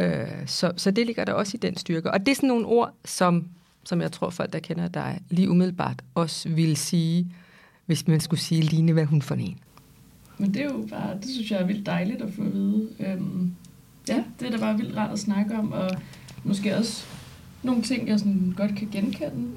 Øh, 0.00 0.46
så, 0.46 0.72
så 0.76 0.90
det 0.90 1.06
ligger 1.06 1.24
der 1.24 1.32
også 1.32 1.56
i 1.56 1.58
den 1.58 1.76
styrke. 1.76 2.10
Og 2.10 2.20
det 2.20 2.28
er 2.28 2.34
sådan 2.34 2.48
nogle 2.48 2.66
ord, 2.66 2.94
som, 3.04 3.48
som 3.84 4.00
jeg 4.00 4.12
tror 4.12 4.30
folk, 4.30 4.52
der 4.52 4.58
kender 4.58 4.88
dig 4.88 5.20
lige 5.30 5.50
umiddelbart, 5.50 6.02
også 6.14 6.48
vil 6.48 6.76
sige, 6.76 7.26
hvis 7.86 8.08
man 8.08 8.20
skulle 8.20 8.40
sige 8.40 8.62
Line, 8.62 8.92
hvad 8.92 9.04
hun 9.04 9.22
for 9.22 9.34
en. 9.34 9.58
Men 10.38 10.54
det 10.54 10.62
er 10.62 10.64
jo 10.64 10.86
bare, 10.90 11.14
det 11.22 11.30
synes 11.30 11.50
jeg 11.50 11.60
er 11.60 11.66
vildt 11.66 11.86
dejligt 11.86 12.22
at 12.22 12.32
få 12.32 12.42
at 12.42 12.54
vide. 12.54 12.88
Øhm, 13.00 13.54
ja, 14.08 14.24
det 14.40 14.46
er 14.46 14.50
da 14.50 14.58
bare 14.58 14.76
vildt 14.76 14.96
rart 14.96 15.12
at 15.12 15.18
snakke 15.18 15.54
om, 15.54 15.72
og 15.72 15.90
måske 16.44 16.76
også 16.76 17.04
nogle 17.62 17.82
ting, 17.82 18.08
jeg 18.08 18.18
sådan 18.18 18.54
godt 18.56 18.76
kan 18.76 18.88
genkende. 18.92 19.48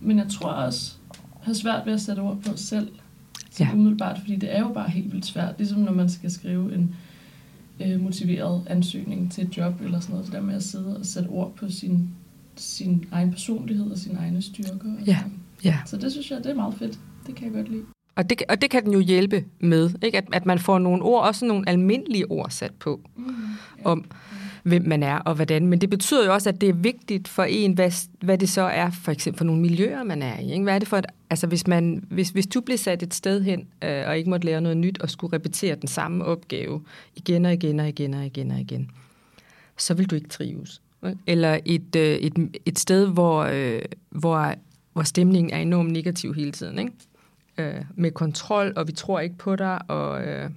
Men 0.00 0.18
jeg 0.18 0.26
tror 0.30 0.50
også, 0.50 0.94
har 1.42 1.52
svært 1.52 1.86
ved 1.86 1.92
at 1.92 2.00
sætte 2.00 2.20
ord 2.20 2.38
på 2.46 2.56
selv. 2.56 2.88
Ja. 3.60 3.68
Umiddelbart, 3.72 4.18
fordi 4.18 4.36
det 4.36 4.56
er 4.56 4.60
jo 4.60 4.72
bare 4.72 4.90
helt 4.90 5.12
vildt 5.12 5.26
svært. 5.26 5.54
Ligesom 5.58 5.78
når 5.78 5.92
man 5.92 6.10
skal 6.10 6.30
skrive 6.30 6.74
en 6.74 6.96
øh, 7.80 8.00
motiveret 8.00 8.62
ansøgning 8.66 9.32
til 9.32 9.44
et 9.44 9.56
job 9.56 9.80
eller 9.80 10.00
sådan 10.00 10.12
noget. 10.12 10.26
Det 10.26 10.34
der 10.34 10.40
med 10.40 10.54
at 10.54 10.62
sidde 10.62 10.96
og 10.98 11.06
sætte 11.06 11.28
ord 11.28 11.54
på 11.56 11.70
sin, 11.70 12.08
sin 12.56 13.04
egen 13.12 13.30
personlighed 13.30 13.90
og 13.90 13.98
sine 13.98 14.18
egne 14.18 14.42
styrker. 14.42 14.92
Ja. 15.06 15.18
ja. 15.64 15.78
Så 15.86 15.96
det 15.96 16.12
synes 16.12 16.30
jeg, 16.30 16.38
det 16.38 16.50
er 16.50 16.54
meget 16.54 16.74
fedt. 16.74 16.98
Det 17.26 17.34
kan 17.34 17.44
jeg 17.44 17.54
godt 17.54 17.68
lide. 17.68 17.82
Og 18.16 18.30
det, 18.30 18.42
og 18.48 18.60
det 18.62 18.70
kan 18.70 18.84
den 18.84 18.92
jo 18.92 19.00
hjælpe 19.00 19.44
med, 19.60 19.90
ikke? 20.02 20.18
At, 20.18 20.24
at 20.32 20.46
man 20.46 20.58
får 20.58 20.78
nogle 20.78 21.02
ord, 21.02 21.26
også 21.26 21.46
nogle 21.46 21.68
almindelige 21.68 22.30
ord 22.30 22.50
sat 22.50 22.72
på, 22.74 23.00
mm, 23.16 23.24
ja. 23.78 23.84
om 23.84 24.04
hvem 24.68 24.88
man 24.88 25.02
er 25.02 25.18
og 25.18 25.34
hvordan. 25.34 25.66
Men 25.66 25.80
det 25.80 25.90
betyder 25.90 26.26
jo 26.26 26.32
også, 26.32 26.48
at 26.48 26.60
det 26.60 26.68
er 26.68 26.72
vigtigt 26.72 27.28
for 27.28 27.42
en, 27.42 27.72
hvad, 27.72 28.08
hvad 28.20 28.38
det 28.38 28.48
så 28.48 28.62
er 28.62 28.90
for 28.90 29.12
eksempel 29.12 29.38
for 29.38 29.44
nogle 29.44 29.60
miljøer, 29.60 30.02
man 30.02 30.22
er 30.22 30.38
i. 30.38 30.52
Ikke? 30.52 30.62
Hvad 30.62 30.74
er 30.74 30.78
det 30.78 30.88
for 30.88 30.96
et, 30.96 31.06
altså 31.30 31.46
hvis, 31.46 31.66
man, 31.66 32.04
hvis, 32.10 32.30
hvis 32.30 32.46
du 32.46 32.60
bliver 32.60 32.78
sat 32.78 33.02
et 33.02 33.14
sted 33.14 33.42
hen 33.42 33.66
øh, 33.84 34.04
og 34.06 34.18
ikke 34.18 34.30
måtte 34.30 34.46
lære 34.46 34.60
noget 34.60 34.76
nyt 34.76 34.98
og 35.00 35.10
skulle 35.10 35.36
repetere 35.36 35.74
den 35.74 35.88
samme 35.88 36.24
opgave 36.24 36.82
igen 37.16 37.44
og 37.44 37.52
igen 37.52 37.80
og 37.80 37.88
igen 37.88 38.14
og 38.14 38.26
igen 38.26 38.50
og 38.50 38.58
igen, 38.58 38.90
så 39.76 39.94
vil 39.94 40.10
du 40.10 40.14
ikke 40.14 40.28
trives. 40.28 40.82
Eller 41.26 41.58
et, 41.64 41.96
øh, 41.96 42.16
et, 42.16 42.58
et 42.66 42.78
sted, 42.78 43.06
hvor, 43.06 43.42
øh, 43.42 43.82
hvor, 44.10 44.54
hvor 44.92 45.02
stemningen 45.02 45.52
er 45.52 45.58
enormt 45.58 45.92
negativ 45.92 46.34
hele 46.34 46.52
tiden. 46.52 46.78
Ikke? 46.78 46.92
øh, 47.58 47.84
med 47.94 48.10
kontrol, 48.10 48.72
og 48.76 48.86
vi 48.86 48.92
tror 48.92 49.20
ikke 49.20 49.36
på 49.38 49.56
dig, 49.56 49.90
og, 49.90 50.22
øh, 50.22 50.50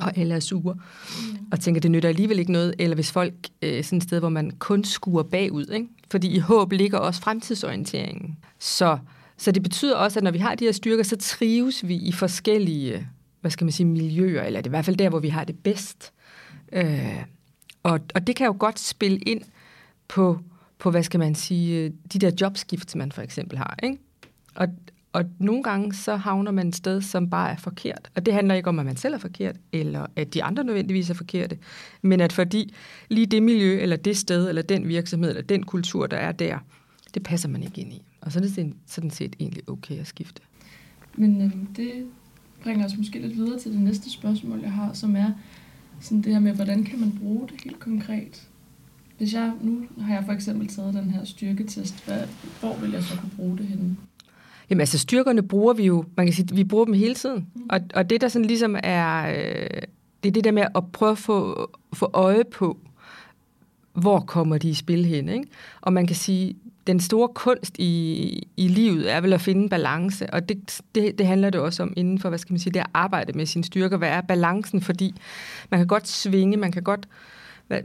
og 0.00 0.18
alle 0.18 0.34
er 0.34 0.40
sure, 0.40 0.74
mm. 0.74 1.46
og 1.52 1.60
tænker, 1.60 1.80
det 1.80 1.90
nytter 1.90 2.08
alligevel 2.08 2.38
ikke 2.38 2.52
noget, 2.52 2.74
eller 2.78 2.94
hvis 2.94 3.12
folk 3.12 3.34
øh, 3.62 3.84
sådan 3.84 3.96
et 3.96 4.02
sted, 4.02 4.18
hvor 4.18 4.28
man 4.28 4.50
kun 4.50 4.84
skuer 4.84 5.22
bagud, 5.22 5.66
ikke? 5.66 5.86
fordi 6.10 6.28
i 6.28 6.38
håb 6.38 6.72
ligger 6.72 6.98
også 6.98 7.20
fremtidsorienteringen. 7.20 8.38
Så, 8.58 8.98
så 9.36 9.52
det 9.52 9.62
betyder 9.62 9.96
også, 9.96 10.18
at 10.18 10.22
når 10.22 10.30
vi 10.30 10.38
har 10.38 10.54
de 10.54 10.64
her 10.64 10.72
styrker, 10.72 11.02
så 11.02 11.16
trives 11.16 11.88
vi 11.88 11.94
i 11.94 12.12
forskellige, 12.12 13.08
hvad 13.40 13.50
skal 13.50 13.64
man 13.64 13.72
sige, 13.72 13.86
miljøer, 13.86 14.42
eller 14.42 14.60
det 14.60 14.66
er 14.66 14.70
i 14.70 14.76
hvert 14.76 14.84
fald 14.84 14.96
der, 14.96 15.08
hvor 15.08 15.18
vi 15.18 15.28
har 15.28 15.44
det 15.44 15.58
bedst. 15.58 16.12
Øh, 16.72 17.22
og, 17.82 18.00
og 18.14 18.26
det 18.26 18.36
kan 18.36 18.46
jo 18.46 18.56
godt 18.58 18.78
spille 18.78 19.18
ind 19.18 19.42
på, 20.08 20.38
på, 20.78 20.90
hvad 20.90 21.02
skal 21.02 21.20
man 21.20 21.34
sige, 21.34 21.78
øh, 21.78 21.90
de 22.12 22.18
der 22.18 22.30
jobskift, 22.40 22.96
man 22.96 23.12
for 23.12 23.22
eksempel 23.22 23.58
har. 23.58 23.78
Ikke? 23.82 23.98
Og, 24.54 24.68
og 25.12 25.24
nogle 25.38 25.62
gange 25.62 25.94
så 25.94 26.16
havner 26.16 26.50
man 26.50 26.68
et 26.68 26.76
sted, 26.76 27.00
som 27.00 27.30
bare 27.30 27.52
er 27.52 27.56
forkert. 27.56 28.10
Og 28.16 28.26
det 28.26 28.34
handler 28.34 28.54
ikke 28.54 28.68
om, 28.68 28.78
at 28.78 28.86
man 28.86 28.96
selv 28.96 29.14
er 29.14 29.18
forkert, 29.18 29.56
eller 29.72 30.06
at 30.16 30.34
de 30.34 30.42
andre 30.42 30.64
nødvendigvis 30.64 31.10
er 31.10 31.14
forkerte, 31.14 31.58
men 32.02 32.20
at 32.20 32.32
fordi 32.32 32.74
lige 33.08 33.26
det 33.26 33.42
miljø, 33.42 33.78
eller 33.80 33.96
det 33.96 34.16
sted, 34.16 34.48
eller 34.48 34.62
den 34.62 34.88
virksomhed, 34.88 35.30
eller 35.30 35.42
den 35.42 35.62
kultur, 35.62 36.06
der 36.06 36.16
er 36.16 36.32
der, 36.32 36.58
det 37.14 37.22
passer 37.22 37.48
man 37.48 37.62
ikke 37.62 37.80
ind 37.80 37.92
i. 37.92 38.02
Og 38.20 38.32
så 38.32 38.38
er 38.38 38.42
det 38.42 38.74
sådan 38.86 39.10
set 39.10 39.36
egentlig 39.40 39.68
okay 39.68 39.98
at 39.98 40.06
skifte. 40.06 40.42
Men 41.14 41.42
øh, 41.42 41.52
det 41.76 41.92
bringer 42.62 42.86
os 42.86 42.96
måske 42.96 43.18
lidt 43.18 43.36
videre 43.36 43.58
til 43.58 43.72
det 43.72 43.80
næste 43.80 44.10
spørgsmål, 44.10 44.60
jeg 44.60 44.72
har, 44.72 44.92
som 44.92 45.16
er 45.16 45.30
sådan 46.00 46.22
det 46.22 46.32
her 46.32 46.40
med, 46.40 46.52
hvordan 46.52 46.84
kan 46.84 47.00
man 47.00 47.18
bruge 47.18 47.48
det 47.48 47.60
helt 47.64 47.80
konkret? 47.80 48.48
Hvis 49.18 49.34
jeg, 49.34 49.52
nu 49.60 49.86
har 50.00 50.14
jeg 50.14 50.24
for 50.24 50.32
eksempel 50.32 50.68
taget 50.68 50.94
den 50.94 51.10
her 51.10 51.24
styrketest, 51.24 52.04
hvad, 52.06 52.26
hvor 52.60 52.76
vil 52.76 52.90
jeg 52.90 53.02
så 53.02 53.18
kunne 53.20 53.32
bruge 53.36 53.58
det 53.58 53.66
henne? 53.66 53.96
Jamen 54.70 54.80
altså 54.80 54.98
styrkerne 54.98 55.42
bruger 55.42 55.74
vi 55.74 55.84
jo, 55.84 56.04
man 56.16 56.26
kan 56.26 56.34
sige, 56.34 56.54
vi 56.54 56.64
bruger 56.64 56.84
dem 56.84 56.94
hele 56.94 57.14
tiden. 57.14 57.46
Mm. 57.54 57.62
Og, 57.70 57.80
og 57.94 58.10
det 58.10 58.20
der 58.20 58.28
sådan 58.28 58.46
ligesom 58.46 58.76
er, 58.82 59.30
øh, 59.30 59.82
det 60.22 60.28
er 60.28 60.32
det 60.32 60.44
der 60.44 60.52
med 60.52 60.66
at 60.74 60.92
prøve 60.92 61.12
at 61.12 61.18
få, 61.18 61.70
få 61.92 62.10
øje 62.12 62.44
på, 62.44 62.78
hvor 63.92 64.20
kommer 64.20 64.58
de 64.58 64.68
i 64.68 64.74
spil 64.74 65.04
hen. 65.04 65.28
Ikke? 65.28 65.46
Og 65.80 65.92
man 65.92 66.06
kan 66.06 66.16
sige, 66.16 66.56
den 66.86 67.00
store 67.00 67.28
kunst 67.28 67.78
i, 67.78 68.48
i 68.56 68.68
livet 68.68 69.12
er 69.12 69.20
vel 69.20 69.32
at 69.32 69.40
finde 69.40 69.68
balance, 69.68 70.32
og 70.32 70.48
det, 70.48 70.80
det, 70.94 71.18
det 71.18 71.26
handler 71.26 71.50
det 71.50 71.60
også 71.60 71.82
om 71.82 71.92
inden 71.96 72.18
for, 72.18 72.28
hvad 72.28 72.38
skal 72.38 72.52
man 72.52 72.60
sige, 72.60 72.72
det 72.72 72.80
at 72.80 72.86
arbejde 72.94 73.32
med 73.32 73.46
sine 73.46 73.64
styrker. 73.64 73.96
Hvad 73.96 74.08
er 74.08 74.20
balancen? 74.20 74.80
Fordi 74.80 75.14
man 75.70 75.80
kan 75.80 75.86
godt 75.86 76.08
svinge, 76.08 76.56
man 76.56 76.72
kan 76.72 76.82
godt 76.82 77.08
hvad, 77.66 77.80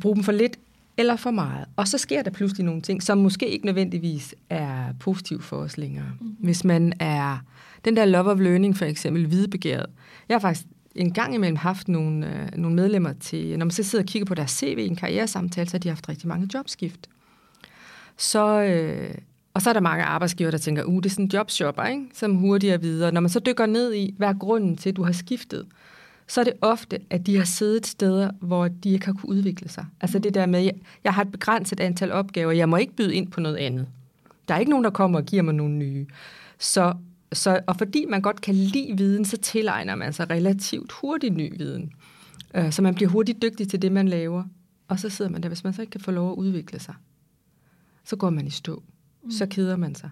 bruge 0.00 0.14
dem 0.16 0.24
for 0.24 0.32
lidt 0.32 0.58
eller 1.00 1.16
for 1.16 1.30
meget. 1.30 1.64
Og 1.76 1.88
så 1.88 1.98
sker 1.98 2.22
der 2.22 2.30
pludselig 2.30 2.66
nogle 2.66 2.80
ting, 2.80 3.02
som 3.02 3.18
måske 3.18 3.48
ikke 3.48 3.66
nødvendigvis 3.66 4.34
er 4.50 4.92
positive 5.00 5.42
for 5.42 5.56
os 5.56 5.78
længere. 5.78 6.06
Mm-hmm. 6.20 6.36
Hvis 6.38 6.64
man 6.64 6.92
er, 7.00 7.38
den 7.84 7.96
der 7.96 8.04
love 8.04 8.30
of 8.30 8.38
learning 8.38 8.76
for 8.76 8.84
eksempel, 8.84 9.26
hvidebegæret. 9.26 9.86
Jeg 10.28 10.34
har 10.34 10.40
faktisk 10.40 10.66
en 10.94 11.12
gang 11.12 11.34
imellem 11.34 11.56
haft 11.56 11.88
nogle, 11.88 12.26
øh, 12.26 12.48
nogle 12.58 12.76
medlemmer 12.76 13.12
til, 13.12 13.58
når 13.58 13.66
man 13.66 13.70
så 13.70 13.82
sidder 13.82 14.02
og 14.02 14.08
kigger 14.08 14.26
på 14.26 14.34
deres 14.34 14.50
CV 14.50 14.78
i 14.78 14.86
en 14.86 14.96
karrieresamtale, 14.96 15.68
så 15.68 15.74
har 15.74 15.78
de 15.78 15.88
haft 15.88 16.08
rigtig 16.08 16.28
mange 16.28 16.48
jobskift. 16.54 17.08
Så, 18.16 18.62
øh, 18.62 19.14
og 19.54 19.62
så 19.62 19.68
er 19.68 19.72
der 19.72 19.80
mange 19.80 20.04
arbejdsgiver, 20.04 20.50
der 20.50 20.58
tænker, 20.58 20.84
uh, 20.84 20.96
det 20.96 21.06
er 21.06 21.10
sådan 21.10 21.24
en 21.24 21.30
jobshopper, 21.34 21.84
ikke? 21.84 22.06
som 22.14 22.34
hurtigere 22.34 22.80
videre. 22.80 23.12
Når 23.12 23.20
man 23.20 23.30
så 23.30 23.40
dykker 23.40 23.66
ned 23.66 23.94
i, 23.94 24.14
hvad 24.18 24.28
er 24.28 24.38
grunden 24.38 24.76
til, 24.76 24.88
at 24.88 24.96
du 24.96 25.02
har 25.02 25.12
skiftet, 25.12 25.66
så 26.30 26.40
er 26.40 26.44
det 26.44 26.52
ofte, 26.60 26.98
at 27.10 27.26
de 27.26 27.36
har 27.36 27.44
siddet 27.44 27.86
steder, 27.86 28.30
hvor 28.40 28.68
de 28.68 28.90
ikke 28.90 29.06
har 29.06 29.12
kunne 29.12 29.28
udvikle 29.28 29.68
sig. 29.68 29.86
Altså 30.00 30.18
det 30.18 30.34
der 30.34 30.46
med, 30.46 30.70
jeg 31.04 31.14
har 31.14 31.22
et 31.22 31.32
begrænset 31.32 31.80
antal 31.80 32.12
opgaver, 32.12 32.52
jeg 32.52 32.68
må 32.68 32.76
ikke 32.76 32.92
byde 32.92 33.14
ind 33.14 33.30
på 33.30 33.40
noget 33.40 33.56
andet. 33.56 33.86
Der 34.48 34.54
er 34.54 34.58
ikke 34.58 34.70
nogen, 34.70 34.84
der 34.84 34.90
kommer 34.90 35.18
og 35.18 35.24
giver 35.24 35.42
mig 35.42 35.54
nogle 35.54 35.74
nye. 35.74 36.06
Så, 36.58 36.94
så, 37.32 37.60
og 37.66 37.76
fordi 37.76 38.04
man 38.08 38.22
godt 38.22 38.40
kan 38.40 38.54
lide 38.54 38.96
viden, 38.96 39.24
så 39.24 39.36
tilegner 39.36 39.94
man 39.94 40.12
sig 40.12 40.30
relativt 40.30 40.92
hurtigt 40.92 41.36
ny 41.36 41.58
viden. 41.58 41.92
Øh, 42.54 42.72
så 42.72 42.82
man 42.82 42.94
bliver 42.94 43.10
hurtigt 43.10 43.42
dygtig 43.42 43.68
til 43.68 43.82
det, 43.82 43.92
man 43.92 44.08
laver. 44.08 44.44
Og 44.88 45.00
så 45.00 45.08
sidder 45.08 45.30
man 45.30 45.42
der, 45.42 45.48
hvis 45.48 45.64
man 45.64 45.72
så 45.72 45.82
ikke 45.82 45.90
kan 45.90 46.00
få 46.00 46.10
lov 46.10 46.32
at 46.32 46.36
udvikle 46.36 46.80
sig. 46.80 46.94
Så 48.04 48.16
går 48.16 48.30
man 48.30 48.46
i 48.46 48.50
stå. 48.50 48.82
Mm. 49.22 49.30
Så 49.30 49.46
keder 49.46 49.76
man 49.76 49.94
sig. 49.94 50.10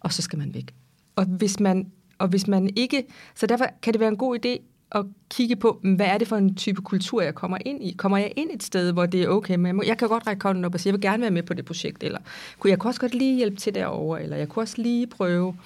Og 0.00 0.12
så 0.12 0.22
skal 0.22 0.38
man 0.38 0.54
væk. 0.54 0.74
Og 1.16 1.24
hvis 1.24 1.60
man, 1.60 1.90
og 2.18 2.28
hvis 2.28 2.46
man 2.46 2.70
ikke... 2.76 3.04
Så 3.34 3.46
derfor 3.46 3.66
kan 3.82 3.92
det 3.92 4.00
være 4.00 4.08
en 4.08 4.16
god 4.16 4.38
idé 4.44 4.75
at 4.92 5.06
kigge 5.30 5.56
på, 5.56 5.80
hvad 5.82 6.06
er 6.06 6.18
det 6.18 6.28
for 6.28 6.36
en 6.36 6.54
type 6.54 6.82
kultur, 6.82 7.22
jeg 7.22 7.34
kommer 7.34 7.58
ind 7.66 7.84
i? 7.84 7.92
Kommer 7.92 8.18
jeg 8.18 8.32
ind 8.36 8.50
et 8.54 8.62
sted, 8.62 8.92
hvor 8.92 9.06
det 9.06 9.22
er 9.22 9.28
okay, 9.28 9.56
men 9.56 9.82
jeg 9.86 9.98
kan 9.98 10.08
godt 10.08 10.26
række 10.26 10.42
hånden 10.42 10.64
op 10.64 10.74
og 10.74 10.80
sige, 10.80 10.90
jeg 10.90 10.94
vil 10.94 11.00
gerne 11.00 11.20
være 11.20 11.30
med 11.30 11.42
på 11.42 11.54
det 11.54 11.64
projekt, 11.64 12.02
eller 12.02 12.18
kunne 12.58 12.70
jeg 12.70 12.78
kunne 12.78 12.90
også 12.90 13.00
godt 13.00 13.14
lige 13.14 13.36
hjælpe 13.36 13.56
til 13.56 13.74
derovre, 13.74 14.22
eller 14.22 14.36
jeg 14.36 14.48
kunne 14.48 14.62
også 14.62 14.82
lige 14.82 15.06
prøve, 15.06 15.56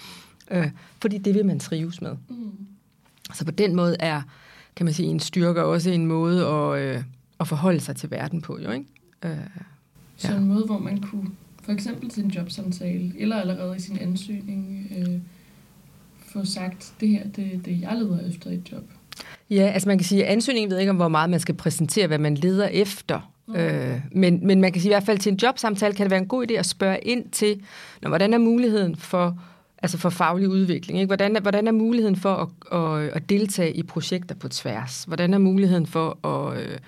øh, 0.51 0.71
fordi 1.01 1.19
det 1.19 1.35
vil 1.35 1.47
man 1.47 1.61
trives 1.61 2.03
med. 2.03 2.17
Mm. 2.29 2.51
Så 3.35 3.45
på 3.45 3.51
den 3.51 3.77
måde 3.77 3.97
er, 4.01 4.23
kan 4.77 4.85
man 4.85 4.95
sige, 4.95 5.09
en 5.09 5.21
styrke 5.21 5.65
også 5.65 5.91
en 5.91 6.07
måde 6.07 6.47
at, 6.47 6.81
øh, 6.81 7.03
at 7.41 7.49
forholde 7.49 7.81
sig 7.81 7.97
til 7.97 8.11
verden 8.11 8.41
på, 8.41 8.59
jo, 8.59 8.71
ikke? 8.71 8.87
Øh, 9.25 9.31
ja. 9.31 9.45
Så 10.17 10.37
en 10.37 10.45
måde, 10.45 10.65
hvor 10.65 10.79
man 10.79 11.01
kunne, 11.01 11.31
for 11.63 11.73
eksempel 11.73 12.11
til 12.11 12.25
en 12.25 12.31
jobsamtale, 12.31 13.13
eller 13.19 13.37
allerede 13.37 13.77
i 13.77 13.81
sin 13.81 13.99
ansøgning, 13.99 14.93
øh, 14.99 15.21
få 16.19 16.45
sagt, 16.45 16.95
det 17.01 17.09
her, 17.09 17.29
det 17.29 17.65
det, 17.65 17.81
jeg 17.81 17.97
leder 17.97 18.29
efter 18.29 18.51
et 18.51 18.73
job. 18.73 18.85
Ja, 19.51 19.71
altså 19.75 19.89
man 19.89 19.99
kan 19.99 20.05
sige, 20.05 20.25
at 20.25 20.33
ansøgningen 20.33 20.71
ved 20.71 20.79
ikke 20.79 20.91
om, 20.91 20.97
hvor 20.97 21.09
meget 21.09 21.31
man 21.31 21.41
skal 21.41 21.55
præsentere, 21.55 22.07
hvad 22.07 22.19
man 22.19 22.35
leder 22.35 22.67
efter. 22.67 23.33
Mm. 23.49 23.55
Øh, 23.55 24.01
men, 24.13 24.47
men 24.47 24.61
man 24.61 24.73
kan 24.73 24.83
sige 24.83 24.91
i 24.91 24.95
hvert 24.95 25.03
fald 25.03 25.19
til 25.19 25.33
en 25.33 25.39
jobsamtale, 25.43 25.95
kan 25.95 26.05
det 26.05 26.11
være 26.11 26.21
en 26.21 26.29
god 26.29 26.51
idé 26.51 26.55
at 26.55 26.67
spørge 26.67 26.99
ind 27.03 27.31
til, 27.31 27.61
når, 28.03 28.09
hvordan 28.09 28.35
er 28.35 28.39
muligheden 28.39 28.97
for, 28.97 29.39
altså 29.83 29.99
for 29.99 30.11
faglig 30.11 30.49
udvikling? 30.49 30.99
Ikke? 30.99 31.07
Hvordan, 31.07 31.37
er, 31.37 31.41
hvordan 31.41 31.67
er 31.67 31.73
muligheden 31.73 32.17
for 32.17 32.35
at, 32.35 32.79
at, 32.79 33.09
at 33.09 33.29
deltage 33.29 33.73
i 33.73 33.83
projekter 33.83 34.35
på 34.35 34.49
tværs? 34.49 35.05
Hvordan 35.05 35.35
er 35.35 35.39
muligheden 35.39 35.87
for 35.87 36.27
at... 36.27 36.63
Øh, 36.63 36.79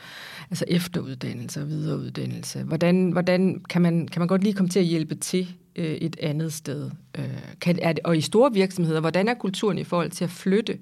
altså 0.50 0.64
efteruddannelse 0.68 1.60
og 1.60 1.68
videreuddannelse. 1.68 2.62
Hvordan, 2.62 3.10
hvordan 3.10 3.62
kan, 3.70 3.82
man, 3.82 4.08
kan 4.08 4.20
man 4.20 4.28
godt 4.28 4.42
lige 4.42 4.52
komme 4.52 4.68
til 4.68 4.78
at 4.78 4.84
hjælpe 4.84 5.14
til 5.14 5.48
øh, 5.76 5.84
et 5.84 6.16
andet 6.20 6.52
sted? 6.52 6.90
Øh, 7.18 7.24
kan, 7.60 7.78
er 7.82 7.92
det, 7.92 8.02
og 8.04 8.16
i 8.16 8.20
store 8.20 8.52
virksomheder, 8.52 9.00
hvordan 9.00 9.28
er 9.28 9.34
kulturen 9.34 9.78
i 9.78 9.84
forhold 9.84 10.10
til 10.10 10.24
at 10.24 10.30
flytte 10.30 10.72
øh, 10.72 10.78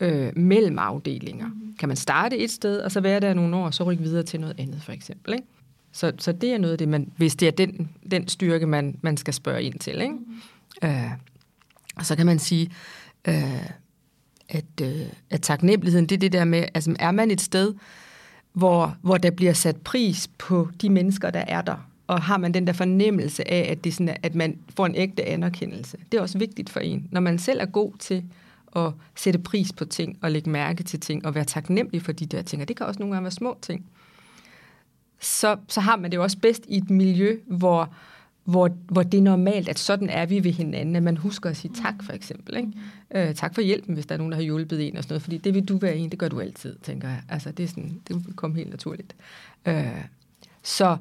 øh, 0.00 0.38
mellem 0.38 0.78
afdelinger. 0.78 1.46
Mm. 1.46 1.74
Kan 1.78 1.88
man 1.88 1.96
starte 1.96 2.38
et 2.38 2.50
sted, 2.50 2.80
og 2.80 2.92
så 2.92 3.00
være 3.00 3.20
der 3.20 3.34
nogle 3.34 3.56
år, 3.56 3.64
og 3.64 3.74
så 3.74 3.84
rykke 3.84 4.02
videre 4.02 4.22
til 4.22 4.40
noget 4.40 4.60
andet, 4.60 4.82
for 4.82 4.92
eksempel. 4.92 5.32
Ikke? 5.32 5.46
Så, 5.92 6.12
så 6.18 6.32
det 6.32 6.52
er 6.52 6.58
noget 6.58 6.72
af 6.72 6.78
det, 6.78 6.88
man, 6.88 7.12
hvis 7.16 7.36
det 7.36 7.48
er 7.48 7.52
den, 7.52 7.90
den 8.10 8.28
styrke, 8.28 8.66
man, 8.66 8.98
man 9.02 9.16
skal 9.16 9.34
spørge 9.34 9.62
ind 9.62 9.78
til. 9.78 10.00
Ikke? 10.00 10.14
Mm. 10.82 10.88
Øh, 10.88 11.10
og 11.96 12.06
så 12.06 12.16
kan 12.16 12.26
man 12.26 12.38
sige, 12.38 12.70
øh, 13.28 13.68
at, 14.48 14.64
øh, 14.82 15.06
at 15.30 15.42
taknemmeligheden, 15.42 16.06
det 16.06 16.14
er 16.14 16.18
det 16.18 16.32
der 16.32 16.44
med, 16.44 16.64
altså 16.74 16.96
er 16.98 17.10
man 17.10 17.30
et 17.30 17.40
sted, 17.40 17.74
hvor, 18.52 18.96
hvor 19.02 19.16
der 19.16 19.30
bliver 19.30 19.52
sat 19.52 19.76
pris 19.76 20.28
på 20.38 20.68
de 20.82 20.90
mennesker, 20.90 21.30
der 21.30 21.44
er 21.48 21.62
der, 21.62 21.88
og 22.06 22.22
har 22.22 22.36
man 22.36 22.54
den 22.54 22.66
der 22.66 22.72
fornemmelse 22.72 23.50
af, 23.50 23.70
at, 23.70 23.84
det 23.84 23.94
sådan, 23.94 24.16
at 24.22 24.34
man 24.34 24.58
får 24.76 24.86
en 24.86 24.94
ægte 24.94 25.24
anerkendelse. 25.24 25.96
Det 26.12 26.18
er 26.18 26.22
også 26.22 26.38
vigtigt 26.38 26.70
for 26.70 26.80
en. 26.80 27.08
Når 27.10 27.20
man 27.20 27.38
selv 27.38 27.60
er 27.60 27.66
god 27.66 27.92
til 27.98 28.24
at 28.76 28.92
sætte 29.16 29.38
pris 29.38 29.72
på 29.72 29.84
ting 29.84 30.18
og 30.22 30.30
lægge 30.30 30.50
mærke 30.50 30.82
til 30.82 31.00
ting 31.00 31.26
og 31.26 31.34
være 31.34 31.44
taknemmelig 31.44 32.02
for 32.02 32.12
de 32.12 32.26
der 32.26 32.42
ting. 32.42 32.62
Og 32.62 32.68
det 32.68 32.76
kan 32.76 32.86
også 32.86 33.00
nogle 33.00 33.14
gange 33.14 33.24
være 33.24 33.30
små 33.30 33.58
ting. 33.62 33.86
Så, 35.20 35.56
så 35.68 35.80
har 35.80 35.96
man 35.96 36.10
det 36.10 36.16
jo 36.16 36.22
også 36.22 36.38
bedst 36.38 36.64
i 36.68 36.76
et 36.76 36.90
miljø, 36.90 37.38
hvor, 37.46 37.94
hvor, 38.44 38.68
hvor 38.88 39.02
det 39.02 39.18
er 39.18 39.22
normalt, 39.22 39.68
at 39.68 39.78
sådan 39.78 40.10
er 40.10 40.26
vi 40.26 40.44
ved 40.44 40.52
hinanden, 40.52 40.96
at 40.96 41.02
man 41.02 41.16
husker 41.16 41.50
at 41.50 41.56
sige 41.56 41.74
tak 41.82 41.94
for 42.02 42.12
eksempel. 42.12 42.56
Ikke? 42.56 43.28
Øh, 43.28 43.34
tak 43.34 43.54
for 43.54 43.60
hjælpen, 43.62 43.94
hvis 43.94 44.06
der 44.06 44.14
er 44.14 44.18
nogen, 44.18 44.32
der 44.32 44.36
har 44.36 44.44
hjulpet 44.44 44.88
en 44.88 44.96
og 44.96 45.02
sådan 45.02 45.12
noget, 45.12 45.22
fordi 45.22 45.38
det 45.38 45.54
vil 45.54 45.64
du 45.64 45.78
være 45.78 45.96
en, 45.96 46.10
det 46.10 46.18
gør 46.18 46.28
du 46.28 46.40
altid, 46.40 46.76
tænker 46.82 47.08
jeg. 47.08 47.22
Altså 47.28 47.50
det, 47.52 47.62
er 47.62 47.68
sådan, 47.68 48.00
det 48.08 48.26
vil 48.26 48.34
komme 48.34 48.56
helt 48.56 48.70
naturligt. 48.70 49.16
Øh, 49.66 50.04
så, 50.62 50.96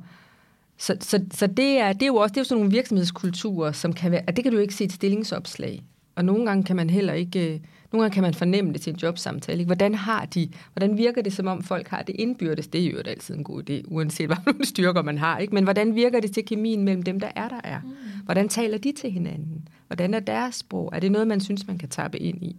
så, 0.77 0.98
så, 1.01 1.25
så 1.32 1.48
det, 1.48 1.80
er, 1.80 1.94
det 1.94 2.01
er 2.03 2.08
jo 2.08 2.15
også 2.15 2.34
det 2.34 2.38
er 2.38 2.42
jo 2.42 2.46
sådan 2.46 2.60
nogle 2.60 2.72
virksomhedskulturer, 2.72 3.72
som 3.72 3.94
kan 3.94 4.12
være, 4.12 4.24
at 4.27 4.36
det 4.36 4.44
kan 4.44 4.53
du 4.53 4.60
ikke 4.60 4.75
se 4.75 4.84
et 4.84 4.92
stillingsopslag. 4.92 5.84
Og 6.15 6.25
nogle 6.25 6.46
gange 6.46 6.63
kan 6.63 6.75
man 6.75 6.89
heller 6.89 7.13
ikke, 7.13 7.53
øh, 7.53 7.60
nogle 7.91 8.03
gange 8.03 8.13
kan 8.13 8.24
man 8.24 8.34
fornemme 8.34 8.74
det 8.74 8.82
til 8.82 8.93
en 8.93 9.00
jobsamtale. 9.00 9.60
Ikke? 9.60 9.67
Hvordan 9.67 9.96
har 9.96 10.25
de, 10.25 10.50
hvordan 10.74 10.98
virker 10.98 11.22
det, 11.22 11.34
som 11.34 11.48
om 11.48 11.63
folk 11.63 11.88
har 11.88 12.01
det 12.01 12.15
indbyrdes? 12.20 12.67
Det 12.67 12.82
er 12.82 12.91
jo 12.91 12.98
altid 12.98 13.36
en 13.36 13.43
god 13.43 13.70
idé, 13.70 13.82
uanset 13.88 14.27
hvad 14.27 14.65
styrker 14.65 15.01
man 15.01 15.17
har. 15.17 15.38
Ikke? 15.38 15.53
Men 15.53 15.63
hvordan 15.63 15.96
virker 15.96 16.20
det 16.20 16.32
til 16.32 16.46
kemien 16.46 16.84
mellem 16.84 17.03
dem, 17.03 17.20
der 17.20 17.32
er, 17.36 17.50
der 17.50 17.62
er? 17.63 17.79
Mm. 17.79 17.89
Hvordan 18.25 18.50
taler 18.50 18.77
de 18.77 18.91
til 18.91 19.12
hinanden? 19.12 19.67
Hvordan 19.88 20.13
er 20.13 20.20
deres 20.20 20.55
sprog? 20.55 20.89
Er 20.93 21.00
det 21.00 21.12
noget, 21.12 21.27
man 21.27 21.41
synes, 21.41 21.67
man 21.67 21.77
kan 21.77 21.89
tappe 21.89 22.20
ind 22.20 22.43
i? 22.43 22.55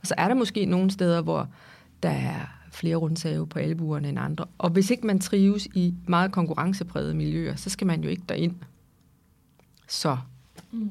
Og 0.00 0.06
så 0.06 0.14
er 0.18 0.28
der 0.28 0.34
måske 0.34 0.64
nogle 0.64 0.90
steder, 0.90 1.22
hvor 1.22 1.48
der 2.02 2.10
er 2.10 2.64
flere 2.72 2.96
rundsave 2.96 3.46
på 3.46 3.58
albuerne 3.58 4.08
end 4.08 4.18
andre. 4.18 4.44
Og 4.58 4.70
hvis 4.70 4.90
ikke 4.90 5.06
man 5.06 5.18
trives 5.18 5.66
i 5.74 5.94
meget 6.06 6.32
konkurrenceprægede 6.32 7.14
miljøer, 7.14 7.56
så 7.56 7.70
skal 7.70 7.86
man 7.86 8.02
jo 8.02 8.08
ikke 8.08 8.22
derind. 8.28 8.54
Så 9.88 10.16
mm. 10.72 10.90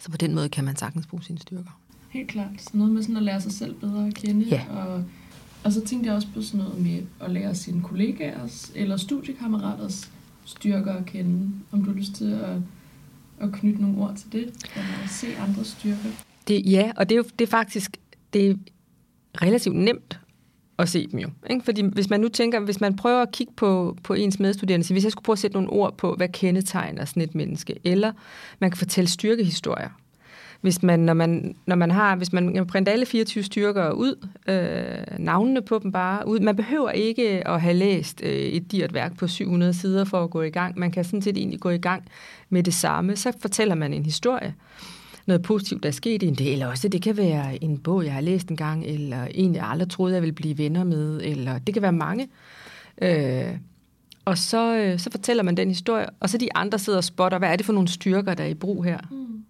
Så 0.00 0.10
på 0.10 0.16
den 0.16 0.34
måde 0.34 0.48
kan 0.48 0.64
man 0.64 0.76
sagtens 0.76 1.06
bruge 1.06 1.22
sine 1.22 1.38
styrker. 1.38 1.80
Helt 2.10 2.28
klart. 2.28 2.50
Så 2.58 2.70
noget 2.74 2.92
med 2.92 3.02
sådan 3.02 3.16
at 3.16 3.22
lære 3.22 3.40
sig 3.40 3.52
selv 3.52 3.74
bedre 3.74 4.06
at 4.06 4.14
kende. 4.14 4.46
Ja. 4.48 4.64
Og, 4.70 5.04
og 5.64 5.72
så 5.72 5.84
tænkte 5.84 6.06
jeg 6.06 6.16
også 6.16 6.28
på 6.34 6.42
sådan 6.42 6.66
noget 6.66 6.82
med 6.82 7.02
at 7.20 7.30
lære 7.30 7.54
sine 7.54 7.82
kollegaers 7.82 8.72
eller 8.74 8.96
studiekammeraters 8.96 10.10
styrker 10.44 10.94
at 10.94 11.06
kende. 11.06 11.52
Om 11.72 11.84
du 11.84 11.90
har 11.90 11.98
lyst 11.98 12.14
til 12.14 12.32
at, 12.32 12.56
at 13.40 13.52
knytte 13.52 13.80
nogle 13.80 13.98
ord 13.98 14.16
til 14.16 14.32
det, 14.32 14.42
eller 14.76 15.04
at 15.04 15.10
se 15.10 15.36
andres 15.36 15.66
styrker. 15.66 16.10
Det, 16.48 16.66
ja, 16.66 16.92
og 16.96 17.08
det 17.08 17.14
er 17.14 17.16
jo 17.16 17.24
det 17.38 17.44
er 17.44 17.50
faktisk 17.50 17.96
det 18.32 18.50
er 18.50 18.54
relativt 19.42 19.76
nemt 19.76 20.20
at 20.78 20.88
se 20.88 21.06
dem 21.06 21.20
jo. 21.20 21.28
Ikke? 21.50 21.64
Fordi 21.64 21.82
hvis 21.92 22.10
man 22.10 22.20
nu 22.20 22.28
tænker, 22.28 22.60
hvis 22.60 22.80
man 22.80 22.96
prøver 22.96 23.22
at 23.22 23.32
kigge 23.32 23.52
på, 23.56 23.96
på 24.02 24.14
ens 24.14 24.38
medstuderende, 24.38 24.86
så 24.86 24.94
hvis 24.94 25.04
jeg 25.04 25.12
skulle 25.12 25.24
prøve 25.24 25.34
at 25.34 25.38
sætte 25.38 25.56
nogle 25.56 25.70
ord 25.70 25.96
på, 25.96 26.14
hvad 26.14 26.28
kendetegner 26.28 27.04
sådan 27.04 27.22
et 27.22 27.34
menneske, 27.34 27.78
eller 27.84 28.12
man 28.58 28.70
kan 28.70 28.78
fortælle 28.78 29.08
styrkehistorier. 29.08 29.88
Hvis 30.60 30.82
man, 30.82 31.00
når 31.00 31.14
man, 31.14 31.56
når 31.66 31.76
man 31.76 31.90
har, 31.90 32.16
hvis 32.16 32.32
man 32.32 32.54
kan 32.54 32.66
printe 32.66 32.92
alle 32.92 33.06
24 33.06 33.44
styrker 33.44 33.90
ud, 33.90 34.28
øh, 34.48 35.18
navnene 35.18 35.62
på 35.62 35.78
dem 35.82 35.92
bare 35.92 36.28
ud, 36.28 36.40
man 36.40 36.56
behøver 36.56 36.90
ikke 36.90 37.48
at 37.48 37.60
have 37.60 37.74
læst 37.74 38.20
øh, 38.24 38.30
et 38.30 38.72
dyrt 38.72 38.94
værk 38.94 39.16
på 39.18 39.26
700 39.26 39.74
sider 39.74 40.04
for 40.04 40.24
at 40.24 40.30
gå 40.30 40.42
i 40.42 40.50
gang. 40.50 40.78
Man 40.78 40.90
kan 40.90 41.04
sådan 41.04 41.22
set 41.22 41.36
egentlig 41.36 41.60
gå 41.60 41.70
i 41.70 41.78
gang 41.78 42.04
med 42.50 42.62
det 42.62 42.74
samme. 42.74 43.16
Så 43.16 43.32
fortæller 43.40 43.74
man 43.74 43.92
en 43.92 44.04
historie 44.04 44.54
noget 45.28 45.42
positivt, 45.42 45.82
der 45.82 45.88
er 45.88 45.92
sket 45.92 46.22
i 46.22 46.26
en 46.26 46.34
del. 46.34 46.52
Eller 46.52 46.66
også 46.66 46.88
det 46.88 47.02
kan 47.02 47.16
være 47.16 47.64
en 47.64 47.78
bog, 47.78 48.04
jeg 48.04 48.12
har 48.12 48.20
læst 48.20 48.48
en 48.48 48.56
gang, 48.56 48.84
eller 48.84 49.24
en, 49.30 49.54
jeg 49.54 49.64
aldrig 49.64 49.90
troede, 49.90 50.14
jeg 50.14 50.22
ville 50.22 50.34
blive 50.34 50.58
venner 50.58 50.84
med, 50.84 51.20
eller 51.22 51.58
det 51.58 51.74
kan 51.74 51.82
være 51.82 51.92
mange. 51.92 52.28
Øh, 53.02 53.56
og 54.24 54.38
så, 54.38 54.76
øh, 54.76 54.98
så 54.98 55.10
fortæller 55.10 55.42
man 55.42 55.56
den 55.56 55.68
historie, 55.68 56.06
og 56.20 56.30
så 56.30 56.38
de 56.38 56.48
andre 56.54 56.78
sidder 56.78 56.96
og 56.96 57.04
spotter, 57.04 57.38
hvad 57.38 57.48
er 57.48 57.56
det 57.56 57.66
for 57.66 57.72
nogle 57.72 57.88
styrker, 57.88 58.34
der 58.34 58.44
er 58.44 58.48
i 58.48 58.54
brug 58.54 58.84
her? 58.84 58.98
Mm. 59.10 59.44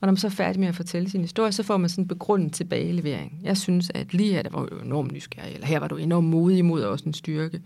Og 0.00 0.06
når 0.06 0.10
man 0.10 0.16
så 0.16 0.26
er 0.26 0.30
færdig 0.30 0.60
med 0.60 0.68
at 0.68 0.74
fortælle 0.74 1.10
sin 1.10 1.20
historie, 1.20 1.52
så 1.52 1.62
får 1.62 1.76
man 1.76 1.88
sådan 1.88 2.04
en 2.04 2.08
begrundet 2.08 2.52
tilbagelevering. 2.52 3.40
Jeg 3.42 3.56
synes, 3.56 3.90
at 3.94 4.14
lige 4.14 4.32
her, 4.32 4.42
der 4.42 4.50
var 4.50 4.66
du 4.66 4.78
enormt 4.78 5.12
nysgerrig, 5.12 5.54
eller 5.54 5.66
her 5.66 5.78
var 5.78 5.88
du 5.88 5.96
enormt 5.96 6.26
modig 6.26 6.58
imod 6.58 6.82
også 6.82 7.04
en 7.04 7.14
styrke. 7.14 7.60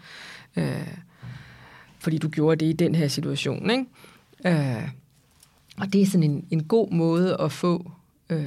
Øh, 0.57 0.89
fordi 1.99 2.19
du 2.19 2.29
gjorde 2.29 2.65
det 2.65 2.71
i 2.71 2.73
den 2.73 2.95
her 2.95 3.09
situation, 3.09 3.71
ikke? 3.71 3.85
Øh, 4.47 4.89
Og 5.81 5.93
det 5.93 6.03
er 6.03 6.07
sådan 6.07 6.31
en, 6.31 6.47
en 6.51 6.65
god 6.65 6.91
måde 6.91 7.37
at 7.41 7.53
få 7.53 7.91
øh, 8.31 8.47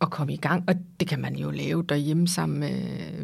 at 0.00 0.10
komme 0.10 0.32
i 0.32 0.36
gang. 0.36 0.64
Og 0.66 0.74
det 1.00 1.08
kan 1.08 1.20
man 1.20 1.36
jo 1.36 1.50
lave 1.50 1.84
derhjemme 1.88 2.28
sammen 2.28 2.60
med 2.60 2.72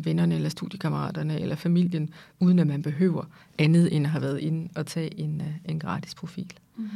vennerne 0.00 0.34
eller 0.34 0.48
studiekammeraterne 0.48 1.40
eller 1.40 1.56
familien, 1.56 2.10
uden 2.40 2.58
at 2.58 2.66
man 2.66 2.82
behøver 2.82 3.24
andet 3.58 3.96
end 3.96 4.06
at 4.06 4.10
have 4.10 4.22
været 4.22 4.38
inde 4.38 4.68
og 4.74 4.86
tage 4.86 5.20
en, 5.20 5.40
øh, 5.40 5.70
en 5.70 5.78
gratis 5.78 6.14
profil. 6.14 6.52
Mm. 6.76 6.88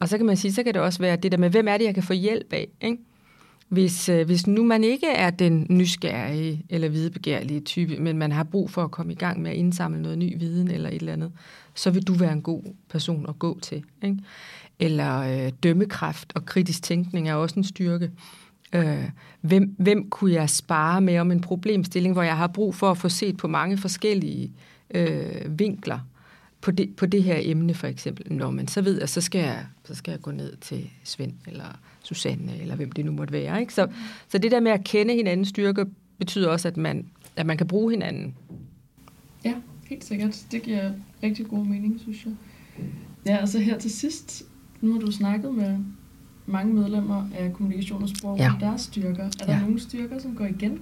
Og 0.00 0.08
så 0.08 0.16
kan 0.16 0.26
man 0.26 0.36
sige, 0.36 0.52
så 0.52 0.62
kan 0.62 0.74
det 0.74 0.82
også 0.82 0.98
være 0.98 1.16
det 1.16 1.32
der 1.32 1.38
med, 1.38 1.50
hvem 1.50 1.68
er 1.68 1.78
det, 1.78 1.84
jeg 1.84 1.94
kan 1.94 2.02
få 2.02 2.12
hjælp 2.12 2.52
af? 2.52 2.68
Ikke? 2.80 2.98
Hvis, 3.68 4.08
øh, 4.08 4.26
hvis 4.26 4.46
nu 4.46 4.64
man 4.64 4.84
ikke 4.84 5.06
er 5.06 5.30
den 5.30 5.66
nysgerrige 5.70 6.64
eller 6.68 6.88
videbegærlige 6.88 7.60
type, 7.60 7.96
men 7.96 8.18
man 8.18 8.32
har 8.32 8.44
brug 8.44 8.70
for 8.70 8.84
at 8.84 8.90
komme 8.90 9.12
i 9.12 9.16
gang 9.16 9.42
med 9.42 9.50
at 9.50 9.56
indsamle 9.56 10.02
noget 10.02 10.18
ny 10.18 10.38
viden 10.38 10.70
eller 10.70 10.88
et 10.88 10.94
eller 10.94 11.12
andet, 11.12 11.32
så 11.74 11.90
vil 11.90 12.02
du 12.02 12.14
være 12.14 12.32
en 12.32 12.42
god 12.42 12.62
person 12.88 13.26
at 13.28 13.38
gå 13.38 13.58
til. 13.60 13.84
Ikke? 14.02 14.18
Eller 14.80 15.44
øh, 15.46 15.52
dømmekraft 15.62 16.32
og 16.34 16.46
kritisk 16.46 16.82
tænkning 16.82 17.28
er 17.28 17.34
også 17.34 17.54
en 17.56 17.64
styrke. 17.64 18.10
Øh, 18.72 19.08
hvem, 19.40 19.74
hvem 19.78 20.10
kunne 20.10 20.32
jeg 20.32 20.50
spare 20.50 21.00
med 21.00 21.18
om 21.18 21.30
en 21.30 21.40
problemstilling, 21.40 22.12
hvor 22.12 22.22
jeg 22.22 22.36
har 22.36 22.46
brug 22.46 22.74
for 22.74 22.90
at 22.90 22.98
få 22.98 23.08
set 23.08 23.36
på 23.36 23.48
mange 23.48 23.78
forskellige 23.78 24.52
øh, 24.94 25.58
vinkler 25.58 25.98
på 26.60 26.70
det, 26.70 26.96
på 26.96 27.06
det 27.06 27.22
her 27.22 27.38
emne 27.42 27.74
for 27.74 27.86
eksempel. 27.86 28.32
Nå, 28.32 28.50
men 28.50 28.68
så 28.68 28.82
ved 28.82 28.98
jeg, 28.98 29.08
så 29.08 29.20
skal 29.20 29.38
jeg, 29.38 29.66
så 29.84 29.94
skal 29.94 30.10
jeg 30.12 30.20
gå 30.20 30.30
ned 30.30 30.56
til 30.56 30.90
Svend 31.04 31.32
eller 31.46 31.78
Susanne, 32.02 32.60
eller 32.60 32.76
hvem 32.76 32.92
det 32.92 33.04
nu 33.04 33.12
måtte 33.12 33.32
være. 33.32 33.60
Ikke? 33.60 33.74
Så, 33.74 33.88
så 34.28 34.38
det 34.38 34.50
der 34.50 34.60
med 34.60 34.72
at 34.72 34.84
kende 34.84 35.14
hinandens 35.14 35.48
styrke, 35.48 35.86
betyder 36.18 36.48
også, 36.48 36.68
at 36.68 36.76
man, 36.76 37.06
at 37.36 37.46
man 37.46 37.56
kan 37.56 37.66
bruge 37.66 37.90
hinanden. 37.90 38.34
Ja, 39.44 39.54
helt 39.86 40.04
sikkert. 40.04 40.44
Det 40.52 40.62
giver 40.62 40.92
rigtig 41.22 41.46
god 41.46 41.64
mening, 41.64 42.00
synes 42.00 42.24
jeg. 42.24 42.32
Ja, 43.26 43.34
og 43.34 43.40
altså 43.40 43.58
her 43.58 43.78
til 43.78 43.90
sidst, 43.90 44.42
nu 44.84 44.92
har 44.92 45.00
du 45.00 45.10
snakket 45.10 45.54
med 45.54 45.78
mange 46.46 46.74
medlemmer 46.74 47.28
af 47.38 47.52
kommunikation 47.52 48.02
og 48.02 48.08
sprog 48.08 48.38
ja. 48.38 48.52
deres 48.60 48.80
styrker. 48.80 49.24
Er 49.24 49.46
der 49.46 49.52
ja. 49.52 49.60
nogle 49.60 49.80
styrker, 49.80 50.18
som 50.18 50.34
går 50.36 50.44
igen? 50.44 50.78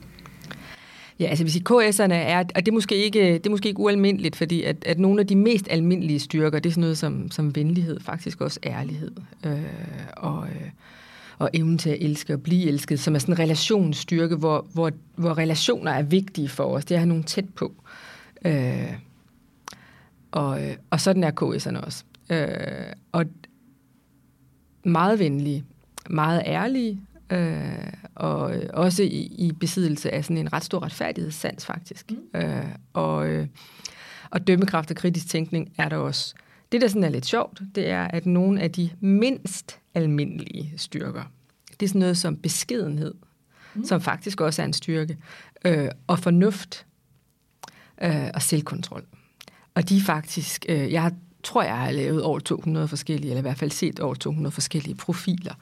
Ja, 1.21 1.27
altså 1.27 1.45
hvis 1.45 1.57
KS'erne 1.57 2.15
er, 2.15 2.39
og 2.39 2.67
det 2.67 2.69
er 2.69 2.73
måske 2.73 2.97
ikke, 2.97 3.33
det 3.35 3.47
er 3.47 3.51
måske 3.51 3.69
ikke 3.69 3.81
ualmindeligt, 3.81 4.37
fordi 4.37 4.63
at, 4.63 4.85
at 4.87 4.99
nogle 4.99 5.21
af 5.21 5.27
de 5.27 5.37
mest 5.37 5.69
almindelige 5.71 6.21
styrker, 6.21 6.59
det 6.59 6.71
er 6.71 6.73
sådan 6.73 6.81
noget 6.81 6.99
som, 6.99 7.31
som 7.31 7.57
venlighed, 7.57 8.01
faktisk 8.01 8.41
også 8.41 8.61
ærlighed, 8.65 9.11
øh, 9.47 9.63
og, 10.17 10.47
øh, 10.47 10.71
og 11.39 11.51
evnen 11.55 11.79
til 11.79 11.91
at 11.91 11.97
elske 12.01 12.33
og 12.35 12.43
blive 12.43 12.67
elsket, 12.69 13.01
som 13.01 13.15
er 13.15 13.19
sådan 13.19 13.35
en 13.35 13.39
relationsstyrke, 13.39 14.37
hvor, 14.37 14.67
hvor, 14.73 14.91
hvor 15.17 15.39
relationer 15.39 15.91
er 15.91 16.03
vigtige 16.03 16.49
for 16.49 16.65
os. 16.65 16.85
Det 16.85 16.95
er 16.95 16.97
at 16.97 17.01
have 17.01 17.09
nogen 17.09 17.25
tæt 17.25 17.49
på. 17.49 17.73
Øh, 18.45 18.93
og, 20.33 20.63
øh, 20.63 20.77
og 20.91 21.01
sådan 21.01 21.25
er 21.25 21.31
KS'erne 21.43 21.85
også. 21.87 22.05
Øh, 22.31 22.93
og 23.13 23.25
meget 24.85 25.19
venlige, 25.19 25.65
meget 26.11 26.43
ærlige, 26.47 27.01
øh, 27.31 27.93
og 28.15 28.55
også 28.73 29.03
i, 29.03 29.21
i 29.39 29.53
besiddelse 29.53 30.11
af 30.11 30.25
sådan 30.25 30.39
en 30.39 30.53
ret 30.53 30.65
stor 30.65 30.83
retfærdighedssans 30.83 31.67
faktisk. 31.67 32.11
Mm. 32.11 32.41
Øh, 32.41 32.65
og, 32.93 33.29
øh, 33.29 33.47
og 34.31 34.47
dømmekraft 34.47 34.91
og 34.91 34.97
kritisk 34.97 35.29
tænkning 35.29 35.73
er 35.79 35.89
der 35.89 35.97
også. 35.97 36.35
Det, 36.73 36.81
der 36.81 36.89
sådan 36.89 37.05
er 37.05 37.09
lidt 37.09 37.27
sjovt, 37.27 37.63
det 37.75 37.89
er, 37.89 38.05
at 38.05 38.27
nogle 38.27 38.61
af 38.61 38.71
de 38.71 38.91
mindst 39.01 39.79
almindelige 39.95 40.73
styrker, 40.77 41.23
det 41.81 41.87
er 41.87 41.89
sådan 41.89 41.99
noget 41.99 42.17
som 42.17 42.37
beskedenhed, 42.37 43.15
mm. 43.75 43.85
som 43.85 44.01
faktisk 44.01 44.41
også 44.41 44.63
er 44.63 44.67
en 44.67 44.73
styrke, 44.73 45.19
øh, 45.65 45.89
og 46.07 46.19
fornuft 46.19 46.87
øh, 48.03 48.31
og 48.35 48.43
selvkontrol. 48.43 49.05
Og 49.75 49.89
de 49.89 50.01
faktisk, 50.01 50.67
øh, 50.69 50.93
jeg 50.93 51.03
har, 51.03 51.13
tror, 51.43 51.63
jeg 51.63 51.79
har 51.79 51.91
lavet 51.91 52.23
over 52.23 52.39
200 52.39 52.89
forskellige, 52.89 53.31
eller 53.31 53.41
i 53.41 53.43
hvert 53.43 53.59
fald 53.59 53.71
set 53.71 54.01
over 54.01 54.15
200 54.15 54.53
forskellige 54.53 54.95
profiler 54.95 55.55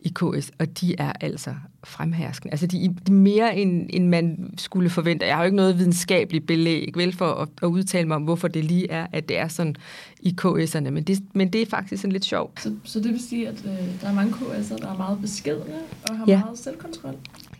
i 0.00 0.08
KS, 0.08 0.50
og 0.58 0.80
de 0.80 0.94
er 0.98 1.12
altså 1.20 1.54
fremherskende. 1.84 2.52
Altså 2.52 2.66
de, 2.66 2.78
de 2.78 2.94
er 3.06 3.10
mere, 3.10 3.56
end, 3.56 3.86
end 3.90 4.08
man 4.08 4.54
skulle 4.58 4.90
forvente. 4.90 5.26
Jeg 5.26 5.36
har 5.36 5.42
jo 5.42 5.44
ikke 5.44 5.56
noget 5.56 5.78
videnskabeligt 5.78 6.46
belæg 6.46 6.92
vel, 6.94 7.16
for 7.16 7.26
at, 7.26 7.48
at 7.62 7.66
udtale 7.66 8.08
mig 8.08 8.14
om, 8.14 8.22
hvorfor 8.22 8.48
det 8.48 8.64
lige 8.64 8.90
er, 8.90 9.06
at 9.12 9.28
det 9.28 9.38
er 9.38 9.48
sådan 9.48 9.76
i 10.20 10.36
KS'erne, 10.42 10.90
men 10.90 11.02
det, 11.02 11.18
men 11.32 11.52
det 11.52 11.62
er 11.62 11.66
faktisk 11.66 12.02
sådan 12.02 12.12
lidt 12.12 12.24
sjovt. 12.24 12.62
Så, 12.62 12.74
så 12.84 13.00
det 13.00 13.12
vil 13.12 13.20
sige, 13.28 13.48
at 13.48 13.64
øh, 13.64 14.00
der 14.00 14.08
er 14.08 14.14
mange 14.14 14.32
KS'er, 14.32 14.76
der 14.76 14.92
er 14.92 14.96
meget 14.96 15.20
beskedne 15.20 15.74
og 16.08 16.16
har 16.16 16.24
ja. 16.28 16.40
meget 16.44 16.58
selvkontrol? 16.58 17.14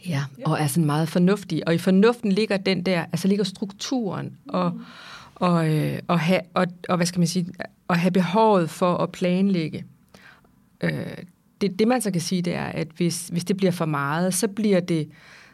Ja, 0.06 0.24
ja, 0.38 0.44
og 0.50 0.60
er 0.60 0.66
sådan 0.66 0.84
meget 0.84 1.08
fornuftige. 1.08 1.68
Og 1.68 1.74
i 1.74 1.78
fornuften 1.78 2.32
ligger 2.32 2.56
den 2.56 2.82
der, 2.82 3.00
altså 3.12 3.28
ligger 3.28 3.44
strukturen 3.44 4.32
og, 4.48 4.72
mm 4.74 4.80
og, 5.36 5.74
øh, 5.74 5.98
og, 6.08 6.20
have, 6.20 6.40
og, 6.54 6.66
og, 6.88 6.96
hvad 6.96 7.06
skal 7.06 7.18
man 7.18 7.26
sige, 7.26 7.46
at 7.88 7.98
have 7.98 8.10
behovet 8.10 8.70
for 8.70 8.96
at 8.96 9.12
planlægge. 9.12 9.84
Øh, 10.80 11.16
det, 11.60 11.78
det 11.78 11.88
man 11.88 12.02
så 12.02 12.10
kan 12.10 12.20
sige, 12.20 12.42
det 12.42 12.54
er, 12.54 12.64
at 12.64 12.88
hvis, 12.96 13.28
hvis 13.28 13.44
det 13.44 13.56
bliver 13.56 13.70
for 13.70 13.84
meget, 13.84 14.34
så 14.34 14.48
bliver 14.48 14.80
det, 14.80 15.08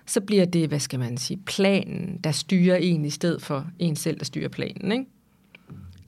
så 0.06 0.20
bliver 0.20 0.44
det, 0.44 0.68
hvad 0.68 0.80
skal 0.80 0.98
man 0.98 1.16
sige, 1.16 1.40
planen, 1.46 2.20
der 2.24 2.32
styrer 2.32 2.76
en 2.76 3.04
i 3.04 3.10
stedet 3.10 3.42
for 3.42 3.66
en 3.78 3.96
selv, 3.96 4.18
der 4.18 4.24
styrer 4.24 4.48
planen. 4.48 4.92
Ikke? 4.92 5.06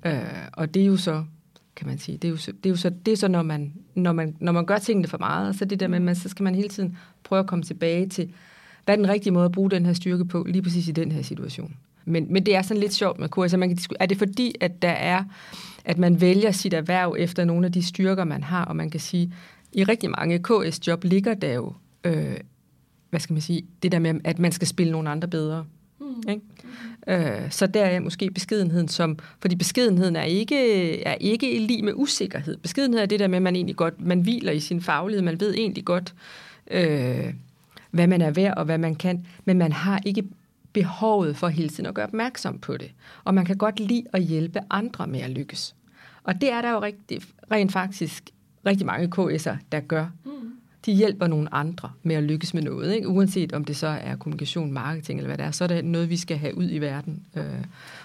Øh, 0.05 0.49
og 0.53 0.75
det 0.75 0.83
er 0.83 0.87
jo 0.87 0.97
så, 0.97 1.25
kan 1.77 1.87
man 1.87 1.99
sige, 1.99 2.19
det 2.19 2.29
er 2.29 2.33
jo 2.33 2.37
så, 2.37 2.53
det 2.53 2.67
er 2.67 2.71
jo 2.71 2.77
så, 2.77 2.91
det 3.07 3.13
er 3.13 3.17
så 3.17 3.29
når, 3.29 3.43
man, 3.43 3.73
når, 3.95 4.13
man, 4.13 4.37
når 4.41 4.53
man 4.53 4.67
gør 4.67 4.79
tingene 4.79 5.09
for 5.09 5.19
meget, 5.19 5.57
så 5.57 5.65
det 5.65 5.81
der 5.81 5.89
med, 5.89 6.01
man, 6.01 6.15
så 6.15 6.29
skal 6.29 6.45
man 6.45 6.55
hele 6.55 6.69
tiden 6.69 6.99
prøve 7.25 7.41
at 7.41 7.47
komme 7.47 7.63
tilbage 7.63 8.09
til, 8.09 8.33
hvad 8.85 8.95
er 8.95 8.97
den 8.97 9.09
rigtige 9.09 9.33
måde 9.33 9.45
at 9.45 9.53
bruge 9.53 9.71
den 9.71 9.87
her 9.87 9.93
styrke 9.93 10.25
på, 10.25 10.45
lige 10.49 10.63
præcis 10.63 10.89
i 10.89 10.93
den 10.93 11.13
her 11.13 11.23
situation. 11.23 11.77
Men, 12.05 12.33
men 12.33 12.47
det 12.47 12.57
er 12.57 12.63
sådan 12.63 12.81
lidt 12.81 12.95
sjovt 12.95 13.19
med 13.19 13.29
kurs. 13.29 13.45
Altså 13.45 13.57
man 13.57 13.69
kan 13.69 13.79
er 14.01 14.07
det 14.07 14.19
fordi, 14.19 14.55
at 14.61 14.83
der 14.83 14.91
er, 14.91 15.25
at 15.85 15.99
man 15.99 16.21
vælger 16.21 16.51
sit 16.51 16.75
erhverv 16.75 17.17
efter 17.19 17.45
nogle 17.45 17.67
af 17.67 17.73
de 17.73 17.83
styrker, 17.83 18.25
man 18.25 18.43
har, 18.43 18.65
og 18.65 18.77
man 18.77 18.91
kan 18.91 19.01
sige, 19.01 19.33
i 19.73 19.85
rigtig 19.85 20.11
mange 20.11 20.39
KS-job 20.39 21.05
ligger 21.05 21.35
der 21.35 21.53
jo, 21.53 21.73
øh, 22.05 22.37
hvad 23.11 23.21
skal 23.21 23.35
man 23.35 23.43
sige, 23.43 23.67
det 23.83 23.93
der 23.93 23.99
med, 23.99 24.15
at 24.25 24.39
man 24.39 24.53
skal 24.53 24.69
spille 24.69 24.93
nogle 24.93 25.11
andre 25.11 25.29
bedre. 25.29 25.65
Mm. 26.01 26.23
Ikke? 26.29 26.43
Øh, 27.07 27.51
så 27.51 27.67
der 27.67 27.85
er 27.85 28.01
måske 28.01 28.31
beskedenheden 28.31 28.89
som, 28.89 29.19
fordi 29.41 29.57
beskedenheden 29.57 30.17
er 30.17 30.23
ikke, 30.23 31.03
er 31.03 31.15
ikke 31.15 31.59
lige 31.59 31.83
med 31.83 31.93
usikkerhed. 31.97 32.57
Beskedenhed 32.57 33.01
er 33.01 33.07
det 33.07 33.21
der 33.21 33.29
med, 33.29 33.37
at 33.37 33.43
man 33.43 33.57
egentlig 33.57 33.77
godt, 33.77 34.01
man 34.01 34.21
hviler 34.21 34.53
i 34.53 34.61
sin 34.61 34.81
faglighed, 34.81 35.23
man 35.23 35.41
ved 35.41 35.55
egentlig 35.55 35.85
godt, 35.85 36.15
øh, 36.71 37.35
hvad 37.91 38.07
man 38.07 38.21
er 38.21 38.31
værd 38.31 38.57
og 38.57 38.65
hvad 38.65 38.79
man 38.79 38.95
kan, 38.95 39.27
men 39.45 39.59
man 39.59 39.73
har 39.73 40.01
ikke 40.07 40.25
behovet 40.75 41.37
for 41.37 41.49
hele 41.49 41.69
tiden 41.69 41.87
at 41.87 41.95
gøre 41.95 42.07
opmærksom 42.07 42.59
på 42.59 42.77
det. 42.77 42.93
Og 43.25 43.35
man 43.35 43.45
kan 43.45 43.57
godt 43.57 43.81
lide 43.81 44.05
at 44.13 44.23
hjælpe 44.23 44.61
andre 44.71 45.07
med 45.07 45.21
at 45.21 45.31
lykkes. 45.31 45.75
Og 46.25 46.41
det 46.41 46.53
er 46.53 46.63
der 46.63 46.71
jo 46.71 46.83
rigtig, 46.83 47.23
rent 47.51 47.73
faktisk 47.73 48.31
rigtig 48.67 48.87
mange 48.87 49.09
KS'er, 49.19 49.57
der 49.73 49.81
gør. 49.81 50.07
Mm. 50.25 50.31
De 50.87 50.93
hjælper 50.93 51.27
nogle 51.27 51.55
andre 51.55 51.91
med 52.03 52.17
at 52.17 52.23
lykkes 52.23 52.55
med 52.55 52.63
noget. 52.63 52.95
Ikke? 52.95 53.09
Uanset 53.09 53.53
om 53.53 53.65
det 53.65 53.77
så 53.77 53.87
er 53.87 54.17
kommunikation, 54.17 54.73
marketing 54.73 55.19
eller 55.19 55.29
hvad 55.29 55.39
det 55.39 55.47
er, 55.47 55.51
så 55.51 55.65
er 55.65 55.69
det 55.69 55.85
noget, 55.85 56.11
vi 56.11 56.17
skal 56.17 56.37
have 56.37 56.57
ud 56.57 56.71
i 56.71 56.79
verden 56.79 57.23
øh, 57.37 57.45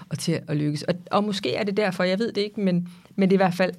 og 0.09 0.19
til 0.19 0.39
at 0.47 0.57
lykkes. 0.57 0.83
Og, 0.83 0.95
og 1.11 1.23
måske 1.23 1.55
er 1.55 1.63
det 1.63 1.77
derfor, 1.77 2.03
jeg 2.03 2.19
ved 2.19 2.31
det 2.31 2.41
ikke, 2.41 2.61
men, 2.61 2.89
men 3.15 3.29
det 3.29 3.35
er 3.35 3.37
i 3.37 3.45
hvert 3.45 3.53
fald 3.53 3.73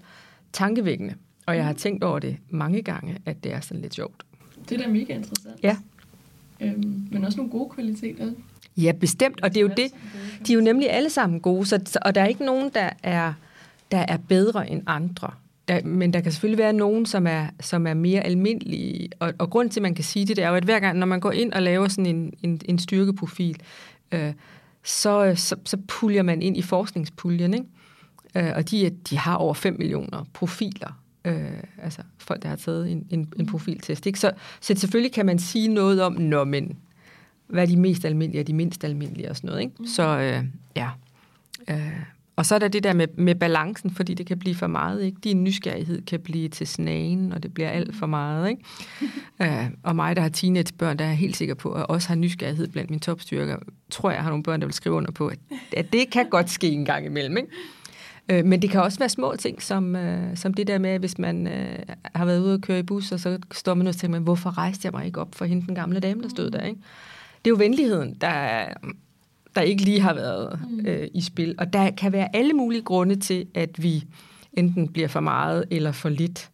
tankevækkende. 0.53 1.15
Og 1.47 1.57
jeg 1.57 1.65
har 1.65 1.73
tænkt 1.73 2.05
over 2.05 2.19
det 2.19 2.37
mange 2.49 2.83
gange, 2.83 3.17
at 3.27 3.45
det 3.45 3.53
er 3.53 3.61
sådan 3.61 3.81
lidt 3.81 3.95
sjovt. 3.95 4.25
Det 4.69 4.81
er 4.81 4.83
da 4.83 4.89
mega 4.89 5.15
interessant. 5.15 5.63
Ja. 5.63 5.77
Øhm, 6.61 7.09
men 7.11 7.25
også 7.25 7.37
nogle 7.37 7.53
gode 7.53 7.71
kvaliteter. 7.71 8.33
Ja, 8.77 8.93
bestemt. 8.93 9.41
Og 9.43 9.51
det 9.51 9.57
er 9.57 9.63
jo 9.63 9.73
det. 9.77 9.87
De 10.47 10.53
er 10.53 10.57
jo 10.57 10.63
nemlig 10.63 10.91
alle 10.91 11.11
sammen 11.11 11.41
gode, 11.41 11.67
så, 11.67 11.99
og 12.03 12.15
der 12.15 12.21
er 12.21 12.27
ikke 12.27 12.45
nogen, 12.45 12.71
der 12.75 12.91
er, 13.03 13.33
der 13.91 13.99
er 14.09 14.17
bedre 14.17 14.71
end 14.71 14.83
andre. 14.87 15.31
Der, 15.69 15.83
men 15.85 16.13
der 16.13 16.21
kan 16.21 16.33
selvfølgelig 16.33 16.59
være 16.59 16.73
nogen, 16.73 17.07
som 17.07 17.27
er, 17.27 17.47
som 17.61 17.87
er 17.87 17.95
mere 17.95 18.21
almindelige. 18.21 19.09
Og, 19.19 19.33
og 19.39 19.51
grund 19.51 19.71
til, 19.71 19.81
at 19.81 19.83
man 19.83 19.95
kan 19.95 20.05
sige 20.05 20.27
det, 20.27 20.37
det 20.37 20.45
er 20.45 20.49
jo, 20.49 20.55
at 20.55 20.65
hver 20.65 20.81
gang, 20.81 20.99
når 20.99 21.07
man 21.07 21.21
går 21.21 21.33
ind 21.33 21.53
og 21.53 21.63
laver 21.63 21.89
sådan 21.89 22.07
en, 22.07 22.33
en, 22.43 22.61
en 22.65 22.79
styrkeprofil, 22.79 23.63
øh, 24.13 24.33
så, 24.85 25.33
så, 25.37 25.57
så 25.65 25.77
puljer 25.89 26.23
man 26.23 26.43
ind 26.43 26.57
i 26.57 26.63
forskningspuljen, 26.63 27.55
ikke? 27.55 27.67
Øh, 28.35 28.53
og 28.57 28.71
de, 28.71 28.91
de 29.11 29.19
har 29.19 29.37
over 29.37 29.55
5 29.55 29.77
millioner 29.79 30.25
profiler. 30.33 31.01
Øh, 31.25 31.63
altså 31.83 32.03
folk, 32.19 32.43
der 32.43 32.49
har 32.49 32.57
taget 32.57 32.91
en, 32.91 33.07
en, 33.11 33.33
en 33.39 33.47
profiltest. 33.47 34.07
Ikke? 34.07 34.21
Så, 34.21 34.33
så 34.61 34.75
selvfølgelig 34.77 35.13
kan 35.13 35.27
man 35.27 35.39
sige 35.39 35.69
noget 35.69 36.03
om, 36.03 36.13
når 36.13 36.45
men, 36.45 36.77
hvad 37.51 37.63
er 37.63 37.67
de 37.67 37.77
mest 37.77 38.05
almindelige 38.05 38.43
og 38.43 38.47
de 38.47 38.55
mindst 38.55 38.85
almindelige 38.85 39.31
og 39.31 39.37
sådan 39.37 39.49
noget. 39.49 39.61
Ikke? 39.61 39.75
Mm. 39.79 39.87
Så 39.87 40.19
øh, 40.19 40.45
ja. 40.77 40.89
Øh, 41.71 42.03
og 42.41 42.47
så 42.47 42.55
er 42.55 42.59
der 42.59 42.69
det 42.69 42.85
der 42.85 42.93
med, 42.93 43.07
med 43.15 43.35
balancen, 43.35 43.91
fordi 43.91 44.15
det 44.15 44.27
kan 44.27 44.39
blive 44.39 44.55
for 44.55 44.67
meget. 44.67 45.03
Ikke? 45.03 45.17
Din 45.25 45.45
nysgerrighed 45.45 46.03
kan 46.03 46.21
blive 46.21 46.49
til 46.49 46.67
snagen, 46.67 47.33
og 47.33 47.43
det 47.43 47.55
bliver 47.55 47.69
alt 47.69 47.97
for 47.97 48.07
meget. 48.07 48.51
Ikke? 48.51 48.65
uh, 49.41 49.71
og 49.89 49.97
mig, 49.97 50.17
der 50.17 50.23
har 50.23 50.29
teenagebørn, 50.29 50.99
der 50.99 51.05
er 51.05 51.13
helt 51.13 51.37
sikker 51.37 51.55
på, 51.55 51.73
at 51.73 51.87
også 51.87 52.09
har 52.09 52.15
nysgerrighed 52.15 52.69
blandt 52.69 52.91
mine 52.91 53.01
topstyrker, 53.01 53.57
tror 53.91 54.11
jeg 54.11 54.23
har 54.23 54.31
nogle 54.31 54.43
børn, 54.43 54.61
der 54.61 54.67
vil 54.67 54.75
skrive 54.75 54.95
under 54.95 55.11
på, 55.11 55.27
at, 55.27 55.39
at 55.77 55.93
det 55.93 56.11
kan 56.11 56.29
godt 56.31 56.51
ske 56.51 56.69
en 56.69 56.85
gang 56.85 57.07
imellem. 57.07 57.37
Ikke? 57.37 58.41
Uh, 58.41 58.49
men 58.49 58.63
det 58.63 58.71
kan 58.71 58.83
også 58.83 58.99
være 58.99 59.09
små 59.09 59.35
ting, 59.39 59.63
som, 59.63 59.95
uh, 59.95 60.37
som 60.37 60.55
det 60.55 60.67
der 60.67 60.79
med, 60.79 60.99
hvis 60.99 61.19
man 61.19 61.47
uh, 61.47 61.95
har 62.15 62.25
været 62.25 62.41
ude 62.41 62.55
og 62.55 62.61
køre 62.61 62.79
i 62.79 62.83
bus, 62.83 63.13
og 63.13 63.21
så 63.21 63.39
står 63.53 63.75
man 63.75 63.87
og 63.87 63.97
tænker, 63.97 64.19
hvorfor 64.19 64.59
rejste 64.59 64.87
jeg 64.87 64.93
mig 64.93 65.07
ikke 65.07 65.21
op 65.21 65.35
for 65.35 65.45
hende, 65.45 65.67
den 65.67 65.75
gamle 65.75 66.01
dame, 66.01 66.23
der 66.23 66.29
stod 66.29 66.51
der? 66.51 66.63
Ikke? 66.63 66.81
Det 67.45 67.51
er 67.51 67.51
jo 67.51 67.57
venligheden, 67.57 68.15
der 68.21 68.67
der 69.57 69.61
ikke 69.61 69.83
lige 69.83 70.01
har 70.01 70.15
været 70.15 70.61
mm. 70.71 70.87
øh, 70.87 71.09
i 71.15 71.21
spil. 71.21 71.55
Og 71.59 71.73
der 71.73 71.91
kan 71.91 72.13
være 72.13 72.37
alle 72.37 72.53
mulige 72.53 72.83
grunde 72.83 73.17
til, 73.17 73.47
at 73.55 73.83
vi 73.83 74.05
enten 74.53 74.89
bliver 74.89 75.09
for 75.09 75.21
meget 75.21 75.65
eller 75.71 75.93
for 75.93 76.09
lidt 76.09 76.51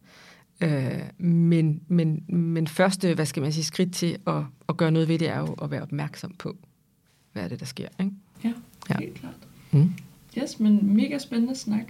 Øh, 0.61 1.01
men, 1.17 1.81
men, 1.87 2.23
men 2.27 2.67
første, 2.67 3.13
hvad 3.13 3.25
skal 3.25 3.43
man 3.43 3.53
sige, 3.53 3.63
skridt 3.63 3.93
til 3.93 4.17
at, 4.27 4.43
at 4.69 4.77
gøre 4.77 4.91
noget 4.91 5.07
ved 5.07 5.19
det, 5.19 5.29
er 5.29 5.39
jo 5.39 5.55
at 5.61 5.71
være 5.71 5.81
opmærksom 5.81 6.33
på, 6.39 6.55
hvad 7.33 7.43
er 7.43 7.47
det, 7.47 7.59
der 7.59 7.65
sker. 7.65 7.87
Ikke? 7.99 8.11
Ja, 8.43 8.53
Ja. 8.89 8.95
helt 8.99 9.13
klart. 9.13 9.33
Mm. 9.71 9.93
Yes, 10.37 10.59
men 10.59 10.95
mega 10.95 11.17
spændende 11.17 11.55
snak. 11.55 11.85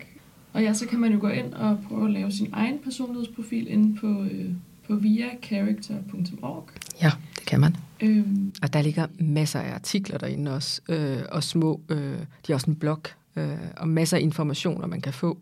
Og 0.53 0.63
ja, 0.63 0.73
så 0.73 0.87
kan 0.87 0.99
man 0.99 1.13
jo 1.13 1.19
gå 1.19 1.27
ind 1.27 1.53
og 1.53 1.79
prøve 1.87 2.05
at 2.05 2.11
lave 2.11 2.31
sin 2.31 2.49
egen 2.51 2.79
personlighedsprofil 2.83 3.67
inde 3.67 3.97
på, 3.99 4.23
øh, 4.23 4.49
på 4.87 4.95
viacharacter.org. 4.95 6.69
Ja, 7.01 7.11
kan 7.47 7.59
man. 7.59 7.75
Øhm, 8.01 8.53
Og 8.61 8.73
der 8.73 8.81
ligger 8.81 9.07
masser 9.19 9.59
af 9.59 9.73
artikler 9.73 10.17
derinde 10.17 10.55
også, 10.55 10.81
øh, 10.89 11.19
og 11.31 11.43
små, 11.43 11.81
øh, 11.89 11.97
de 12.19 12.25
har 12.47 12.53
også 12.53 12.69
en 12.71 12.75
blog, 12.75 13.01
øh, 13.35 13.49
og 13.77 13.87
masser 13.87 14.17
af 14.17 14.21
informationer, 14.21 14.87
man 14.87 15.01
kan 15.01 15.13
få. 15.13 15.37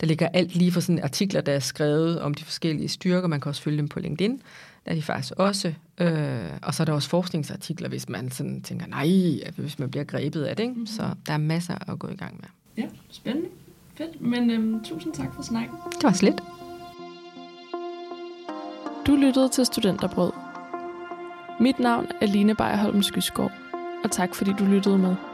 Der 0.00 0.06
ligger 0.06 0.28
alt 0.28 0.54
lige 0.54 0.72
fra 0.72 0.80
sådan 0.80 1.02
artikler, 1.02 1.40
der 1.40 1.52
er 1.52 1.58
skrevet 1.60 2.20
om 2.20 2.34
de 2.34 2.44
forskellige 2.44 2.88
styrker. 2.88 3.28
Man 3.28 3.40
kan 3.40 3.48
også 3.48 3.62
følge 3.62 3.78
dem 3.78 3.88
på 3.88 4.00
LinkedIn. 4.00 4.42
Der 4.84 4.90
er 4.90 4.94
de 4.94 5.02
faktisk 5.02 5.32
også. 5.36 5.72
Øh, 5.98 6.38
og 6.62 6.74
så 6.74 6.82
er 6.82 6.84
der 6.84 6.92
også 6.92 7.08
forskningsartikler, 7.08 7.88
hvis 7.88 8.08
man 8.08 8.30
sådan 8.30 8.62
tænker, 8.62 8.86
nej, 8.86 9.50
hvis 9.56 9.78
man 9.78 9.90
bliver 9.90 10.04
grebet 10.04 10.42
af 10.44 10.56
det. 10.56 10.62
Ikke? 10.62 10.74
Så 10.86 11.02
der 11.26 11.32
er 11.32 11.38
masser 11.38 11.90
at 11.92 11.98
gå 11.98 12.08
i 12.08 12.16
gang 12.16 12.34
med. 12.40 12.48
ja, 12.84 12.88
spændende. 13.10 13.48
Fedt. 13.94 14.20
Men 14.20 14.50
øhm, 14.50 14.84
tusind 14.84 15.12
tak 15.14 15.34
for 15.34 15.42
snakken. 15.42 15.76
Det 15.92 16.02
var 16.04 16.12
slet. 16.12 16.40
Du 19.06 19.16
lyttede 19.16 19.48
til 19.48 19.66
Studenterbrød. 19.66 20.32
Mit 21.62 21.78
navn 21.78 22.06
er 22.20 22.26
Line 22.26 22.54
Bejerholm 22.54 23.02
Skysgård, 23.02 23.52
og 24.04 24.10
tak 24.10 24.34
fordi 24.34 24.52
du 24.58 24.64
lyttede 24.64 24.98
med. 24.98 25.31